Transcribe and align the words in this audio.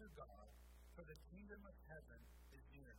to 0.00 0.08
God, 0.16 0.48
for 0.96 1.04
the 1.04 1.18
kingdom 1.28 1.60
of 1.68 1.76
heaven 1.92 2.20
is 2.56 2.64
near. 2.72 2.96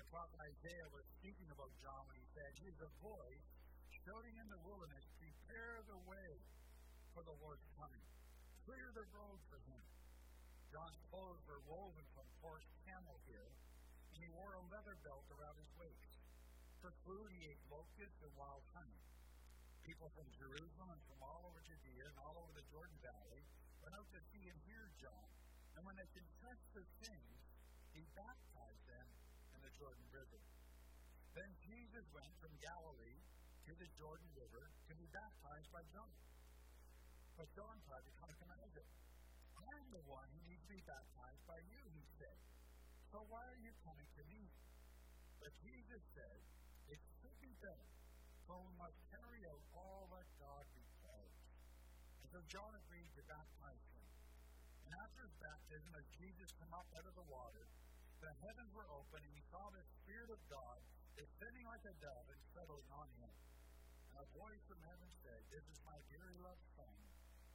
The 0.00 0.06
prophet 0.08 0.40
Isaiah 0.40 0.88
was 0.88 1.04
speaking 1.20 1.44
about 1.52 1.68
John 1.84 2.08
when 2.08 2.16
he 2.16 2.24
said, 2.32 2.56
He 2.56 2.72
is 2.72 2.80
a 2.80 2.88
voice 3.04 3.44
shouting 4.00 4.32
in 4.40 4.48
the 4.48 4.56
wilderness, 4.64 5.04
Prepare 5.20 5.84
the 5.84 6.00
way 6.08 6.40
for 7.12 7.20
the 7.20 7.36
Lord's 7.44 7.68
coming. 7.76 8.00
Clear 8.64 8.88
the 8.96 9.04
road 9.12 9.44
for 9.52 9.60
him. 9.68 9.84
John's 10.72 10.96
clothes 11.12 11.44
were 11.44 11.60
woven 11.68 12.08
from 12.16 12.24
coarse 12.40 12.64
camel 12.88 13.20
hair, 13.28 13.52
and 14.16 14.24
he 14.24 14.32
wore 14.32 14.56
a 14.56 14.64
leather 14.72 14.96
belt 15.04 15.28
around 15.36 15.60
his 15.60 15.68
waist. 15.76 16.08
For 16.80 16.96
food, 17.04 17.28
he 17.36 17.44
ate 17.44 17.60
locusts 17.68 18.24
and 18.24 18.32
wild 18.40 18.64
honey. 18.72 19.04
People 19.84 20.08
from 20.16 20.32
Jerusalem 20.40 20.96
and 20.96 21.02
from 21.12 21.20
all 21.20 21.44
over 21.44 21.60
Judea 21.60 22.08
and 22.08 22.16
all 22.24 22.40
over 22.40 22.56
the 22.56 22.64
Jordan 22.72 22.96
Valley 23.04 23.44
went 23.84 23.92
out 23.92 24.08
to 24.16 24.20
see 24.32 24.48
and 24.48 24.56
hear 24.64 24.88
John. 24.96 25.28
And 25.76 25.84
when 25.84 25.96
they 26.00 26.08
confessed 26.16 26.68
their 26.72 26.88
sins, 27.04 27.36
he 27.92 28.02
baptized 28.16 28.84
them 28.88 29.08
in 29.52 29.60
the 29.60 29.72
Jordan 29.76 30.08
River. 30.10 30.40
Then 31.36 31.52
Jesus 31.60 32.04
went 32.16 32.32
from 32.40 32.52
Galilee 32.64 33.20
to 33.68 33.72
the 33.76 33.88
Jordan 34.00 34.28
River 34.32 34.72
to 34.88 34.92
be 34.96 35.04
baptized 35.12 35.68
by 35.68 35.84
John. 35.92 36.12
But 37.36 37.52
John 37.52 37.76
tried 37.84 38.04
to 38.08 38.14
come 38.16 38.32
to 38.32 38.46
him. 38.48 38.56
I'm 39.56 39.86
the 39.92 40.04
one 40.08 40.24
who 40.32 40.40
needs 40.48 40.64
to 40.64 40.72
be 40.72 40.80
baptized 40.88 41.44
by 41.44 41.60
you, 41.68 41.80
he 41.92 42.04
said. 42.16 42.38
So 43.12 43.20
why 43.28 43.44
are 43.44 43.60
you 43.60 43.72
coming 43.84 44.08
to 44.16 44.22
me? 44.32 44.48
But 45.40 45.52
Jesus 45.60 46.02
said, 46.16 46.38
It 46.88 47.00
should 47.20 47.36
be 47.44 47.52
done, 47.60 47.86
for 48.48 48.56
we 48.62 48.72
must 48.80 48.96
carry 49.12 49.44
out 49.50 49.60
all 49.76 50.08
that 50.16 50.26
God 50.40 50.64
requires. 50.72 51.40
And 52.24 52.28
so 52.32 52.40
John 52.48 52.72
agreed 52.72 53.10
to 53.18 53.22
baptize 53.28 53.82
after 54.94 55.20
his 55.26 55.36
baptism, 55.42 55.90
as 55.96 56.06
Jesus 56.20 56.48
came 56.60 56.74
up 56.74 56.86
out 56.94 57.06
of 57.06 57.14
the 57.16 57.26
water, 57.26 57.64
the 58.22 58.32
heavens 58.46 58.72
were 58.72 58.88
open, 58.90 59.20
and 59.22 59.32
he 59.34 59.44
saw 59.50 59.62
the 59.70 59.84
Spirit 60.02 60.30
of 60.30 60.40
God 60.48 60.78
descending 61.16 61.66
like 61.66 61.84
a 61.88 61.94
dove 62.00 62.26
and 62.28 62.40
settling 62.52 62.90
on 62.92 63.08
him. 63.20 63.32
And 64.12 64.20
a 64.20 64.26
voice 64.36 64.62
from 64.68 64.80
heaven 64.84 65.08
said, 65.24 65.40
This 65.52 65.64
is 65.68 65.78
my 65.84 65.96
dearly 66.12 66.38
loved 66.40 66.64
Son, 66.76 66.96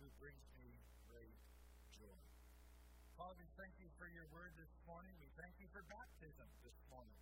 who 0.01 0.09
brings 0.17 0.45
me 0.57 0.69
great 1.09 1.37
joy. 1.93 2.21
Father, 3.17 3.37
we 3.37 3.47
thank 3.57 3.73
you 3.77 3.89
for 4.01 4.09
your 4.09 4.25
word 4.33 4.53
this 4.57 4.73
morning. 4.89 5.13
We 5.21 5.29
thank 5.37 5.53
you 5.61 5.69
for 5.69 5.85
baptism 5.85 6.49
this 6.65 6.77
morning. 6.89 7.17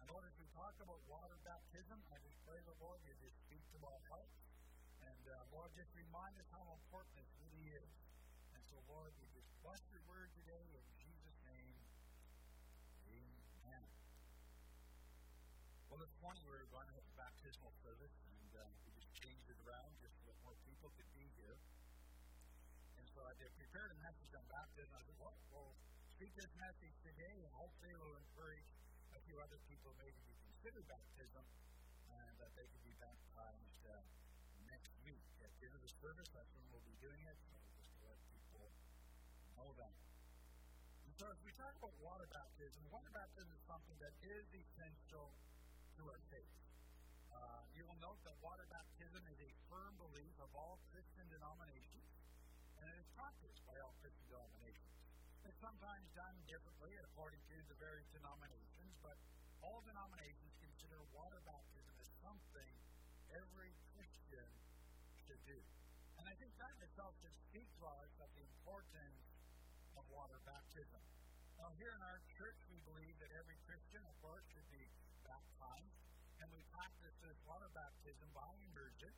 And 0.00 0.08
Lord, 0.08 0.24
as 0.24 0.36
we 0.40 0.48
talk 0.56 0.72
about 0.80 1.00
water 1.08 1.36
baptism, 1.44 2.00
I 2.08 2.16
just 2.24 2.40
pray, 2.48 2.56
the 2.64 2.76
Lord, 2.80 3.00
you 3.04 3.12
just 3.20 3.36
speak 3.44 3.60
to 3.76 3.78
our 3.84 4.00
hearts. 4.08 4.36
And 5.04 5.22
uh, 5.28 5.36
Lord, 5.52 5.68
just 5.76 5.92
remind 5.92 6.36
us 6.40 6.48
how 6.52 6.64
important 6.72 7.12
this 7.20 7.30
really 7.40 7.68
is. 7.72 7.92
And 8.56 8.62
so, 8.72 8.80
Lord, 8.88 9.12
we 9.20 9.35
bless 9.66 9.82
your 9.90 10.06
word 10.06 10.30
today 10.38 10.62
in 10.78 10.86
Jesus' 10.94 11.42
name. 11.42 11.74
Amen. 13.10 13.82
Well, 15.90 15.98
this 15.98 16.14
morning 16.22 16.38
we're 16.46 16.70
going 16.70 16.86
to 16.86 16.94
have 16.94 17.02
a 17.02 17.16
baptismal 17.18 17.74
service, 17.82 18.14
and 18.30 18.50
uh, 18.54 18.62
we 18.86 18.94
just 18.94 19.10
changed 19.18 19.42
it 19.50 19.58
around 19.66 19.90
just 19.98 20.14
so 20.22 20.30
that 20.30 20.38
more 20.46 20.54
people 20.70 20.94
could 20.94 21.10
be 21.18 21.26
here. 21.34 21.58
And 22.94 23.10
so 23.10 23.26
I 23.26 23.34
did 23.42 23.50
prepared 23.58 23.90
a 23.90 23.98
message 24.06 24.30
on 24.38 24.46
baptism. 24.46 24.94
I 24.94 25.02
said, 25.02 25.18
well, 25.18 25.34
we'll 25.50 25.74
speak 26.14 26.30
this 26.38 26.54
message 26.62 26.94
today, 27.02 27.34
and 27.42 27.50
hopefully 27.58 27.90
it 27.90 27.98
will 27.98 28.22
encourage 28.22 28.70
a 29.18 29.20
few 29.26 29.34
other 29.42 29.58
people 29.66 29.90
maybe 29.98 30.22
to 30.30 30.34
consider 30.46 30.86
baptism 30.86 31.42
and 32.06 32.32
that 32.38 32.54
they 32.54 32.70
could 32.70 32.86
be 32.86 32.94
baptized 33.02 33.82
uh, 33.90 33.98
next 34.70 34.94
week. 35.02 35.26
At 35.42 35.50
the 35.58 35.66
end 35.66 35.74
of 35.74 35.82
the 35.82 35.90
service, 35.98 36.30
that's 36.30 36.54
when 36.54 36.70
we'll 36.70 36.86
be 36.86 36.94
doing 37.02 37.18
it, 37.26 37.34
so 37.50 37.58
just 37.82 37.90
to 37.98 38.06
let 38.06 38.14
people 38.30 38.70
that. 39.56 39.96
And 41.08 41.14
so 41.16 41.24
as 41.32 41.40
we 41.40 41.52
talk 41.56 41.72
about 41.80 41.96
water 42.04 42.28
baptism, 42.28 42.84
water 42.92 43.08
baptism 43.08 43.48
is 43.48 43.62
something 43.64 43.96
that 44.04 44.12
is 44.20 44.44
essential 44.52 45.32
to 45.96 46.02
our 46.12 46.20
faith. 46.28 46.56
Uh, 47.32 47.64
you 47.72 47.88
will 47.88 47.96
note 48.04 48.20
that 48.28 48.36
water 48.44 48.68
baptism 48.68 49.24
is 49.32 49.38
a 49.40 49.50
firm 49.72 49.96
belief 49.96 50.36
of 50.44 50.52
all 50.52 50.76
Christian 50.92 51.24
denominations, 51.32 52.04
and 52.80 52.84
it 52.92 52.96
is 53.00 53.08
practiced 53.16 53.64
by 53.64 53.80
all 53.80 53.96
Christian 54.04 54.28
denominations. 54.28 54.92
It's 55.48 55.60
sometimes 55.62 56.04
done 56.12 56.36
differently 56.44 56.92
according 57.00 57.40
to 57.48 57.56
the 57.72 57.76
various 57.80 58.08
denominations, 58.12 58.92
but 59.00 59.16
all 59.64 59.80
denominations 59.88 60.52
consider 60.60 61.00
water 61.16 61.40
baptism 61.48 61.96
as 61.96 62.08
something 62.20 62.72
every 63.32 63.72
Christian 63.96 64.48
should 65.24 65.40
do. 65.48 65.56
And 66.20 66.28
I 66.28 66.34
think 66.36 66.52
that 66.60 66.74
itself 66.80 67.14
should 67.20 67.36
speak 67.48 67.68
to 67.80 67.88
us 67.88 68.12
of 68.20 68.28
the 68.36 68.44
importance 68.44 69.35
of 69.96 70.04
water 70.12 70.38
baptism. 70.44 71.02
Now, 71.56 71.72
here 71.80 71.92
in 71.96 72.02
our 72.04 72.20
church, 72.36 72.60
we 72.68 72.78
believe 72.84 73.16
that 73.20 73.32
every 73.32 73.56
Christian, 73.64 74.04
of 74.04 74.14
course, 74.20 74.44
should 74.52 74.68
be 74.68 74.84
baptized, 75.24 75.98
and 76.40 76.46
we 76.52 76.60
practice 76.72 77.16
this 77.24 77.36
water 77.48 77.68
baptism 77.72 78.28
by 78.36 78.48
immersion, 78.68 79.12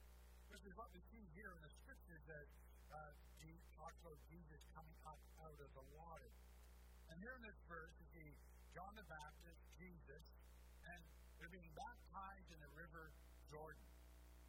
which 0.50 0.62
is 0.62 0.72
what 0.78 0.88
we 0.94 1.02
see 1.10 1.26
here 1.34 1.50
in 1.50 1.60
the 1.66 1.72
scriptures 1.82 2.22
that 2.30 2.46
uh, 2.94 3.12
Jesus 3.42 3.66
talks 3.74 3.98
about 4.00 4.18
Jesus 4.30 4.62
coming 4.72 4.96
up 5.04 5.18
out 5.42 5.58
of 5.58 5.70
the 5.74 5.86
water. 5.98 6.30
And 7.10 7.18
here 7.18 7.34
in 7.34 7.42
this 7.42 7.58
verse, 7.66 7.92
we 7.98 8.06
see 8.14 8.28
John 8.72 8.94
the 8.94 9.06
Baptist, 9.10 9.60
Jesus, 9.76 10.24
and 10.86 11.02
they're 11.36 11.52
being 11.52 11.74
baptized 11.74 12.48
in 12.54 12.60
the 12.62 12.72
river 12.78 13.10
Jordan. 13.50 13.82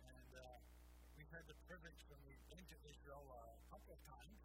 And 0.06 0.30
uh, 0.36 0.60
we've 1.18 1.32
had 1.34 1.48
the 1.50 1.58
privilege 1.66 2.00
when 2.12 2.22
we've 2.28 2.40
to 2.70 2.78
Israel 2.86 3.26
uh, 3.34 3.56
a 3.56 3.66
couple 3.74 3.98
of 3.98 4.02
times 4.06 4.38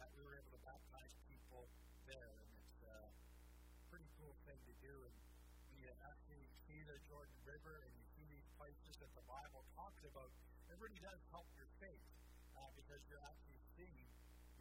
that 0.00 0.08
we 0.16 0.24
were 0.24 0.34
able 0.34 0.50
to 0.56 0.62
baptize 0.64 1.19
people 1.50 1.66
there. 2.06 2.30
And 2.30 2.46
it's 2.62 2.78
uh, 2.86 3.10
a 3.10 3.84
pretty 3.90 4.06
cool 4.22 4.30
thing 4.46 4.62
to 4.70 4.74
do. 4.78 4.94
And 5.02 5.14
you 5.82 5.90
actually 6.06 6.46
see 6.62 6.78
the 6.86 6.94
Jordan 7.10 7.34
River 7.42 7.82
and 7.82 7.90
you 7.90 8.06
see 8.14 8.22
these 8.30 8.46
places 8.54 8.94
that 9.02 9.10
the 9.18 9.26
Bible 9.26 9.66
talks 9.74 9.98
about, 10.06 10.30
it 10.70 10.78
really 10.78 11.02
does 11.02 11.18
help 11.34 11.50
your 11.58 11.66
faith 11.82 12.06
uh, 12.54 12.70
because 12.78 13.02
you're 13.10 13.22
actually 13.26 13.58
seeing 13.74 14.06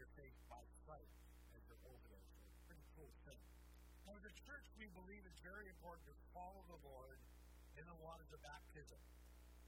your 0.01 0.09
faith 0.17 0.33
by 0.49 0.65
sight 0.89 1.13
as 1.53 1.61
you're 1.69 1.77
over 1.85 2.05
there. 2.09 2.25
So 2.25 2.49
it's 2.49 2.57
a 2.57 2.65
pretty 2.65 2.85
cool 2.97 3.13
thing. 3.29 3.37
Now, 4.09 4.17
as 4.17 4.25
a 4.25 4.33
church, 4.49 4.65
we 4.81 4.89
believe 4.97 5.21
it's 5.29 5.45
very 5.45 5.69
important 5.69 6.09
to 6.09 6.17
follow 6.33 6.65
the 6.73 6.81
Lord 6.81 7.21
in 7.77 7.85
the 7.85 7.97
waters 8.01 8.33
of 8.33 8.41
baptism. 8.41 8.97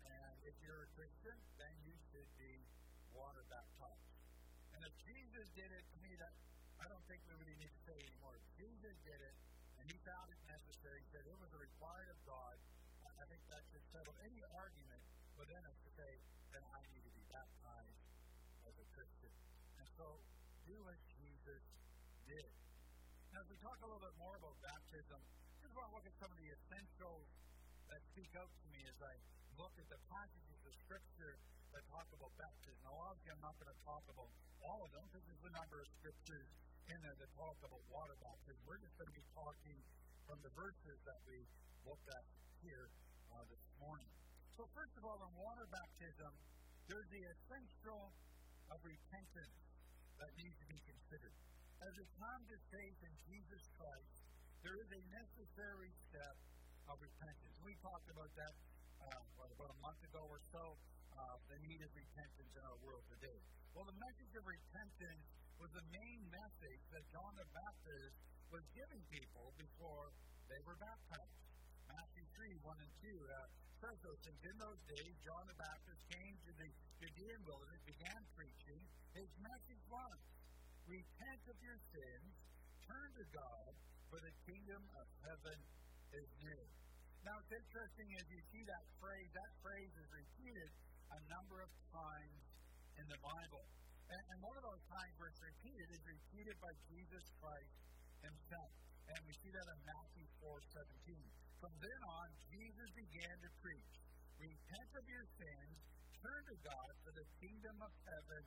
And 0.10 0.34
if 0.42 0.58
you're 0.66 0.90
a 0.90 0.92
Christian, 0.98 1.38
then 1.62 1.70
you 1.86 1.94
should 2.10 2.26
be 2.42 2.66
water 3.14 3.46
baptized. 3.46 4.10
And 4.74 4.82
if 4.82 4.94
Jesus 5.06 5.46
did 5.54 5.70
it, 5.70 5.86
to 5.94 5.98
me, 6.02 6.18
that 6.18 6.34
I 6.82 6.90
don't 6.90 7.06
think 7.06 7.22
we 7.30 7.38
really 7.38 7.58
need 7.62 7.70
to 7.70 7.82
say 7.86 7.94
anymore. 7.94 8.42
Jesus 8.58 8.96
did 9.06 9.22
it, 9.22 9.36
and 9.78 9.86
he 9.86 9.98
found 10.02 10.34
it 10.34 10.42
necessary, 10.50 11.06
he 11.06 11.10
said 11.14 11.22
it 11.30 11.38
was 11.38 11.54
a 11.54 11.62
required 11.62 12.10
of 12.10 12.20
God, 12.26 12.58
I 13.22 13.30
think 13.30 13.38
that 13.54 13.62
should 13.70 13.86
settle 13.94 14.18
any 14.26 14.42
argument 14.58 14.98
within 15.38 15.62
us 15.62 15.78
to 15.86 15.90
say 15.94 16.10
that 16.58 16.66
I 16.74 16.82
need 16.90 17.06
to 17.06 17.14
be 17.14 17.22
baptized 17.30 18.02
as 18.66 18.74
a 18.82 18.88
Christian. 18.98 19.30
And 19.78 19.86
so, 19.94 20.18
do 20.66 20.74
as 20.90 20.98
Jesus 21.22 21.62
did. 22.26 22.50
Now, 23.30 23.46
as 23.46 23.50
we 23.54 23.62
talk 23.62 23.78
a 23.78 23.86
little 23.86 24.02
bit 24.02 24.18
more 24.18 24.34
about 24.42 24.58
baptism, 24.66 25.22
just 25.62 25.70
want 25.78 25.86
to 25.86 25.94
look 25.94 26.08
at 26.10 26.18
some 26.18 26.34
of 26.34 26.40
the 26.42 26.50
essentials 26.50 27.30
that 27.94 28.02
speak 28.10 28.34
out 28.34 28.50
to 28.50 28.66
me 28.74 28.82
as 28.90 28.98
I 29.06 29.14
look 29.62 29.78
at 29.78 29.86
the 29.86 30.02
passages 30.10 30.60
of 30.66 30.74
Scripture 30.82 31.38
that 31.78 31.86
talk 31.94 32.10
about 32.10 32.34
baptism. 32.42 32.82
Now, 32.82 32.98
obviously, 33.06 33.38
I'm 33.38 33.46
not 33.46 33.54
going 33.62 33.70
to 33.70 33.80
talk 33.86 34.02
about 34.10 34.34
all 34.66 34.82
of 34.82 34.90
them 34.98 35.06
because 35.14 35.30
there's 35.30 35.46
a 35.46 35.54
number 35.54 35.78
of 35.78 35.88
Scriptures 36.02 36.50
in 36.92 37.00
there 37.08 37.16
that 37.24 37.32
talk 37.40 37.56
about 37.64 37.80
water 37.88 38.20
baptism. 38.20 38.60
We're 38.68 38.84
just 38.84 38.92
going 39.00 39.08
to 39.08 39.16
be 39.16 39.24
talking 39.32 39.80
from 40.28 40.44
the 40.44 40.52
verses 40.52 40.98
that 41.08 41.20
we 41.24 41.40
looked 41.88 42.04
at 42.12 42.24
here 42.60 42.92
uh, 43.32 43.48
this 43.48 43.64
morning. 43.80 44.12
So, 44.60 44.68
first 44.76 44.92
of 45.00 45.08
all, 45.08 45.16
in 45.24 45.32
water 45.40 45.64
baptism, 45.72 46.32
there's 46.92 47.08
the 47.08 47.24
essential 47.24 48.12
of 48.76 48.78
repentance 48.84 49.56
that 50.20 50.32
needs 50.36 50.56
to 50.60 50.68
be 50.68 50.80
considered. 50.84 51.36
As 51.80 51.96
it 51.96 52.10
comes 52.20 52.44
to 52.52 52.58
faith 52.76 53.00
in 53.08 53.14
Jesus 53.24 53.64
Christ, 53.80 54.16
there 54.60 54.76
is 54.76 54.90
a 54.92 55.02
necessary 55.16 55.92
step 56.12 56.36
of 56.92 57.00
repentance. 57.00 57.56
We 57.64 57.72
talked 57.80 58.12
about 58.12 58.32
that 58.36 58.54
uh, 59.00 59.48
about 59.48 59.72
a 59.72 59.80
month 59.80 60.02
ago 60.12 60.28
or 60.28 60.44
so, 60.52 60.76
uh, 61.16 61.40
the 61.48 61.58
need 61.64 61.80
of 61.82 61.90
repentance 61.96 62.52
in 62.52 62.64
our 62.68 62.78
world 62.84 63.02
today. 63.16 63.40
Well, 63.72 63.88
the 63.88 63.96
message 63.98 64.36
of 64.36 64.44
repentance 64.44 65.26
was 65.62 65.70
the 65.78 65.90
main 65.94 66.26
message 66.34 66.82
that 66.90 67.06
John 67.14 67.38
the 67.38 67.46
Baptist 67.54 68.18
was 68.50 68.66
giving 68.74 68.98
people 69.14 69.54
before 69.62 70.10
they 70.50 70.58
were 70.66 70.74
baptized. 70.82 71.38
Matthew 71.86 72.26
3, 72.34 72.50
1 72.66 72.82
and 72.82 72.94
2 73.06 73.14
uh, 73.14 73.46
says 73.78 73.98
those 74.02 74.18
things. 74.26 74.42
In 74.42 74.58
those 74.58 74.82
days, 74.90 75.14
John 75.22 75.46
the 75.46 75.54
Baptist 75.62 76.02
came 76.10 76.34
to 76.50 76.52
the 76.58 76.70
Judean 76.98 77.46
wilderness, 77.46 77.78
began 77.86 78.22
preaching. 78.34 78.82
His 79.14 79.30
message 79.38 79.84
was, 79.86 80.18
Repent 80.90 81.42
of 81.46 81.58
your 81.62 81.78
sins, 81.94 82.30
turn 82.90 83.10
to 83.22 83.26
God, 83.30 83.72
for 84.10 84.18
the 84.18 84.34
kingdom 84.50 84.82
of 84.98 85.06
heaven 85.30 85.58
is 86.18 86.30
near. 86.42 86.66
Now, 87.22 87.38
it's 87.38 87.54
interesting 87.54 88.10
as 88.18 88.26
you 88.34 88.42
see 88.50 88.66
that 88.66 88.82
phrase, 88.98 89.30
that 89.38 89.54
phrase 89.62 89.94
is 89.94 90.10
repeated 90.10 90.74
a 91.14 91.22
number 91.30 91.62
of 91.62 91.70
times 91.94 92.42
in 92.98 93.06
the 93.06 93.22
Bible. 93.22 93.62
And, 94.12 94.24
and 94.28 94.38
one 94.44 94.56
of 94.60 94.64
those 94.68 94.84
times 94.92 95.14
where 95.16 95.32
it's 95.32 95.40
repeated 95.40 95.88
is 95.88 96.04
repeated 96.04 96.56
by 96.60 96.72
Jesus 96.92 97.24
Christ 97.40 97.74
himself. 98.20 98.72
And 99.08 99.20
we 99.24 99.34
see 99.40 99.52
that 99.56 99.68
in 99.72 99.80
Matthew 99.88 100.28
4 100.44 100.60
17. 100.60 101.16
From 101.64 101.74
then 101.80 102.02
on, 102.20 102.28
Jesus 102.52 102.90
began 102.96 103.36
to 103.40 103.50
preach 103.64 103.92
Repent 104.42 104.92
of 104.98 105.06
your 105.06 105.22
sins, 105.38 105.78
turn 106.18 106.42
to 106.50 106.58
God, 106.66 106.92
for 107.06 107.14
the 107.14 107.22
kingdom 107.38 107.78
of 107.86 107.94
heaven 108.10 108.44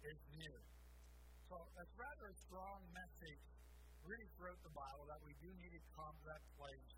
is 0.00 0.16
near. 0.32 0.58
So 1.52 1.60
that's 1.76 1.92
rather 1.92 2.32
a 2.32 2.36
strong 2.48 2.80
message 2.96 3.44
really 4.08 4.24
throughout 4.32 4.56
the 4.64 4.72
Bible 4.72 5.04
that 5.12 5.20
we 5.28 5.36
do 5.44 5.52
need 5.60 5.76
to 5.76 5.82
come 5.92 6.14
to 6.24 6.26
that 6.32 6.40
place 6.56 6.88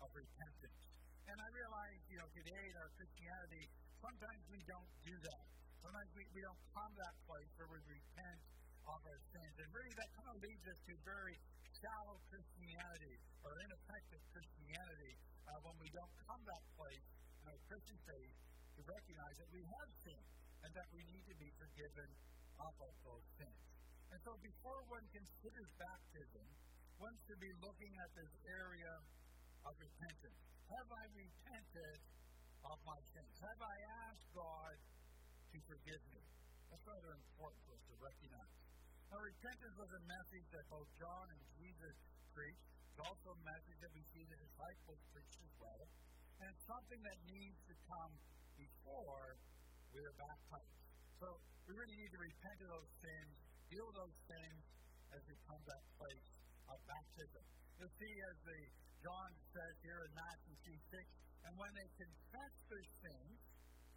of 0.00 0.08
repentance. 0.16 0.80
And 1.28 1.36
I 1.36 1.48
realize, 1.52 2.00
you 2.08 2.16
know, 2.24 2.28
today 2.32 2.64
in 2.72 2.76
our 2.80 2.88
Christianity, 2.96 3.64
sometimes 4.00 4.42
we 4.48 4.64
don't 4.64 4.92
do 5.04 5.14
that. 5.28 5.44
Sometimes 5.84 6.10
we, 6.16 6.24
we 6.32 6.40
don't 6.40 6.62
come 6.72 6.88
to 6.96 7.00
that 7.04 7.16
place 7.28 7.50
where 7.60 7.68
we 7.68 7.80
repent 7.84 8.40
of 8.88 9.00
our 9.04 9.20
sins. 9.36 9.54
And 9.60 9.68
really 9.68 9.92
that 10.00 10.10
kind 10.16 10.28
of 10.32 10.36
leads 10.40 10.64
us 10.64 10.80
to 10.80 10.92
very 11.04 11.36
shallow 11.76 12.16
Christianity 12.32 13.20
or 13.44 13.52
ineffective 13.52 14.22
Christianity 14.32 15.12
uh, 15.44 15.60
when 15.60 15.76
we 15.84 15.92
don't 15.92 16.14
come 16.24 16.40
to 16.40 16.48
that 16.48 16.64
place 16.80 17.04
in 17.04 17.44
our 17.52 17.60
Christian 17.68 17.98
faith 18.08 18.32
to 18.32 18.80
recognize 18.88 19.36
that 19.44 19.50
we 19.52 19.60
have 19.60 19.90
sinned 20.08 20.28
and 20.64 20.70
that 20.72 20.88
we 20.96 21.04
need 21.04 21.24
to 21.28 21.36
be 21.36 21.52
forgiven 21.60 22.08
of 22.64 22.72
those 22.80 23.26
sins. 23.36 23.60
And 24.08 24.18
so 24.24 24.32
before 24.40 24.80
one 24.88 25.04
considers 25.12 25.68
baptism, 25.76 26.46
one 26.96 27.12
should 27.28 27.40
be 27.44 27.52
looking 27.60 27.92
at 28.00 28.10
this 28.16 28.32
area 28.48 28.92
of 29.68 29.72
repentance. 29.76 30.40
Have 30.64 30.88
I 30.96 31.04
repented 31.12 31.98
of 32.72 32.78
my 32.88 33.00
sins? 33.12 33.32
Have 33.36 33.60
I 33.60 33.76
asked 34.08 34.28
God 34.32 34.74
to 35.54 35.60
forgive 35.70 36.02
me? 36.10 36.22
That's 36.66 36.82
rather 36.82 37.14
important 37.14 37.62
for 37.62 37.78
us 37.78 37.84
to 37.86 37.94
recognize. 38.02 38.54
Now, 39.06 39.22
repentance 39.22 39.76
was 39.78 39.90
a 39.94 40.02
message 40.10 40.46
that 40.50 40.66
both 40.66 40.90
John 40.98 41.26
and 41.30 41.42
Jesus 41.54 41.94
preached. 42.34 42.66
It's 42.90 43.02
also 43.06 43.38
a 43.38 43.40
message 43.46 43.78
that 43.78 43.92
we 43.94 44.02
see 44.10 44.26
the 44.26 44.38
disciples 44.42 44.98
preach 45.14 45.34
as 45.38 45.54
well. 45.62 45.86
And 46.42 46.50
it's 46.50 46.66
something 46.66 46.98
that 47.06 47.18
needs 47.30 47.60
to 47.70 47.74
come 47.86 48.12
before 48.58 49.38
we 49.94 50.02
are 50.02 50.16
baptized. 50.18 50.74
So 51.22 51.38
we 51.70 51.78
really 51.78 51.98
need 52.02 52.10
to 52.10 52.22
repent 52.26 52.58
of 52.66 52.68
those 52.74 52.90
sins, 52.98 53.32
deal 53.70 53.86
with 53.86 53.94
those 53.94 54.18
sins 54.26 54.62
as 55.14 55.22
we 55.30 55.38
come 55.46 55.62
to 55.62 55.70
that 55.70 55.86
place 55.94 56.26
of 56.66 56.78
baptism. 56.90 57.42
You'll 57.78 57.94
see 57.94 58.14
as 58.26 58.36
the 58.42 58.60
John 59.06 59.30
says 59.54 59.74
here 59.86 60.02
in 60.02 60.12
Matthew 60.18 60.54
6, 60.58 60.98
and 61.46 61.52
when 61.54 61.70
they 61.78 61.88
confess 61.94 62.54
their 62.66 62.86
sins, 62.98 63.38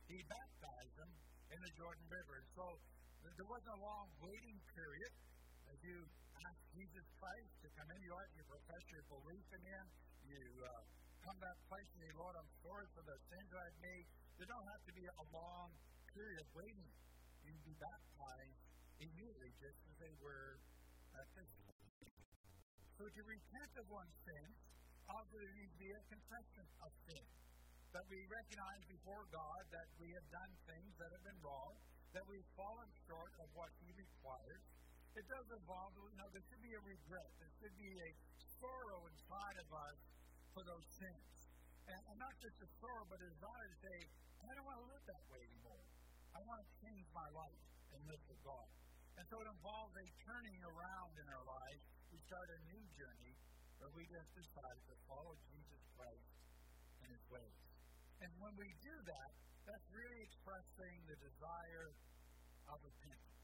he 0.06 0.22
baptized 0.30 0.96
them 1.02 1.12
in 1.52 1.60
the 1.64 1.72
Jordan 1.80 2.06
River. 2.12 2.38
So 2.56 2.66
there 3.24 3.48
wasn't 3.48 3.74
a 3.78 3.82
long 3.82 4.08
waiting 4.20 4.60
period 4.74 5.12
as 5.72 5.78
you 5.84 5.98
ask 6.44 6.60
Jesus 6.76 7.06
Christ 7.20 7.52
to 7.64 7.68
come 7.76 7.88
in. 7.92 8.00
You 8.04 8.12
ought 8.16 8.32
to 8.36 8.44
profess 8.48 8.84
your 8.92 9.06
belief 9.08 9.46
in 9.56 9.62
Him. 9.68 9.86
You 10.28 10.44
uh, 10.64 10.70
come 11.24 11.38
that 11.40 11.58
place 11.68 11.88
and 11.96 12.00
say, 12.04 12.12
Lord, 12.20 12.36
I'm 12.36 12.52
sorry 12.64 12.88
for 12.92 13.04
the 13.08 13.18
sins 13.32 13.50
I've 13.52 13.80
made. 13.80 14.06
There 14.38 14.50
don't 14.50 14.68
have 14.68 14.84
to 14.88 14.94
be 14.94 15.06
a 15.08 15.26
long 15.34 15.70
period 16.14 16.38
of 16.44 16.50
waiting. 16.56 16.92
You 17.44 17.52
can 17.56 17.64
be 17.64 17.78
baptized 17.80 18.60
immediately, 19.00 19.52
just 19.62 19.80
as 19.88 19.96
they 20.04 20.14
were 20.20 20.60
at 21.16 21.28
this. 21.38 21.50
So 22.98 23.06
to 23.06 23.22
repent 23.24 23.72
of 23.78 23.86
one's 23.94 24.18
sins, 24.26 24.56
there 25.08 25.54
needs 25.54 25.72
to 25.72 25.80
be 25.80 25.92
a 25.94 26.04
confession 26.10 26.66
of 26.82 26.92
sin. 27.06 27.26
That 27.96 28.06
we 28.12 28.20
recognize 28.28 28.84
before 28.88 29.24
God 29.32 29.64
that 29.72 29.88
we 29.98 30.12
have 30.12 30.28
done 30.30 30.52
things 30.68 30.92
that 31.00 31.10
have 31.12 31.24
been 31.24 31.42
wrong, 31.42 31.74
that 32.14 32.26
we've 32.28 32.50
fallen 32.54 32.90
short 33.08 33.32
of 33.40 33.48
what 33.56 33.72
He 33.80 33.90
requires. 33.96 34.64
It 35.18 35.26
does 35.26 35.48
involve, 35.50 35.98
you 35.98 36.20
know, 36.20 36.30
there 36.30 36.46
should 36.46 36.62
be 36.62 36.76
a 36.78 36.84
regret. 36.84 37.32
There 37.42 37.54
should 37.58 37.76
be 37.80 37.90
a 37.90 38.10
sorrow 38.62 39.02
inside 39.10 39.58
of 39.58 39.70
us 39.74 40.00
for 40.54 40.62
those 40.68 40.86
sins. 40.94 41.30
And, 41.90 42.02
and 42.12 42.18
not 42.22 42.36
just 42.38 42.58
a 42.62 42.70
sorrow, 42.78 43.06
but 43.10 43.18
a 43.18 43.28
desire 43.34 43.68
to 43.72 43.78
say, 43.82 43.98
I 44.46 44.52
don't 44.54 44.68
want 44.68 44.78
to 44.84 44.88
live 44.94 45.04
that 45.08 45.24
way 45.34 45.42
anymore. 45.42 45.84
I 46.36 46.40
want 46.46 46.60
to 46.62 46.70
change 46.84 47.08
my 47.16 47.30
life 47.34 47.64
and 47.96 48.00
live 48.06 48.22
for 48.30 48.38
God. 48.46 48.68
And 49.18 49.26
so 49.26 49.42
it 49.42 49.50
involves 49.50 49.96
a 49.98 50.08
turning 50.22 50.62
around 50.62 51.14
in 51.18 51.28
our 51.34 51.46
lives. 51.50 51.84
We 52.14 52.22
start 52.30 52.46
a 52.46 52.60
new 52.70 52.84
journey 52.94 53.34
where 53.82 53.90
we 53.98 54.06
just 54.06 54.30
decide 54.38 54.80
to 54.86 54.94
follow 55.10 55.34
Jesus 55.50 55.82
Christ 55.98 56.30
and 57.02 57.10
His 57.10 57.26
ways. 57.34 57.67
And 58.22 58.32
when 58.42 58.54
we 58.58 58.70
do 58.82 58.96
that, 59.06 59.30
that's 59.68 59.88
really 59.94 60.22
expressing 60.26 60.96
the 61.06 61.18
desire 61.22 61.94
of 62.72 62.78
repentance. 62.82 63.44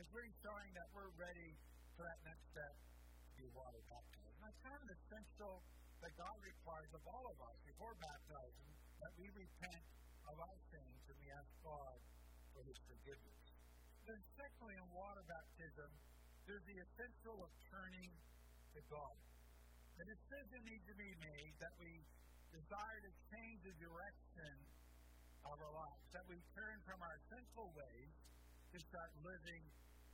It's 0.00 0.10
really 0.10 0.32
showing 0.40 0.70
that 0.74 0.88
we're 0.96 1.12
ready 1.20 1.54
for 1.94 2.02
that 2.08 2.18
next 2.26 2.44
step 2.50 2.74
to 2.74 3.32
be 3.36 3.46
water 3.52 3.82
baptized. 3.86 4.34
And 4.38 4.42
that's 4.42 4.60
kind 4.64 4.80
of 4.80 4.88
essential 4.90 5.62
that 6.02 6.12
God 6.18 6.36
requires 6.42 6.90
of 6.94 7.02
all 7.06 7.26
of 7.30 7.38
us 7.42 7.56
before 7.68 7.94
baptizing 8.00 8.72
that 9.00 9.12
we 9.20 9.26
repent 9.34 9.84
of 10.28 10.36
our 10.40 10.58
sins 10.72 11.00
and 11.08 11.16
we 11.20 11.28
ask 11.30 11.50
God 11.62 11.96
for 12.56 12.62
His 12.64 12.78
forgiveness. 12.88 13.44
Then, 14.04 14.20
secondly, 14.36 14.76
in 14.76 14.86
water 14.92 15.24
baptism, 15.24 15.90
there's 16.44 16.64
the 16.68 16.76
essential 16.76 17.40
of 17.40 17.50
turning 17.72 18.12
to 18.76 18.80
God. 18.92 19.16
A 19.96 20.04
decision 20.04 20.60
needs 20.66 20.84
to 20.90 20.96
be 20.98 21.12
made 21.22 21.54
that 21.62 21.72
we 21.78 22.04
desire 22.54 23.00
to 23.02 23.12
change 23.34 23.58
the 23.66 23.74
direction 23.82 24.54
of 25.44 25.56
our 25.58 25.74
lives, 25.74 26.06
that 26.14 26.26
we 26.30 26.38
turn 26.54 26.76
from 26.86 26.98
our 27.02 27.18
sinful 27.26 27.68
ways 27.74 28.12
to 28.72 28.78
start 28.90 29.10
living 29.26 29.62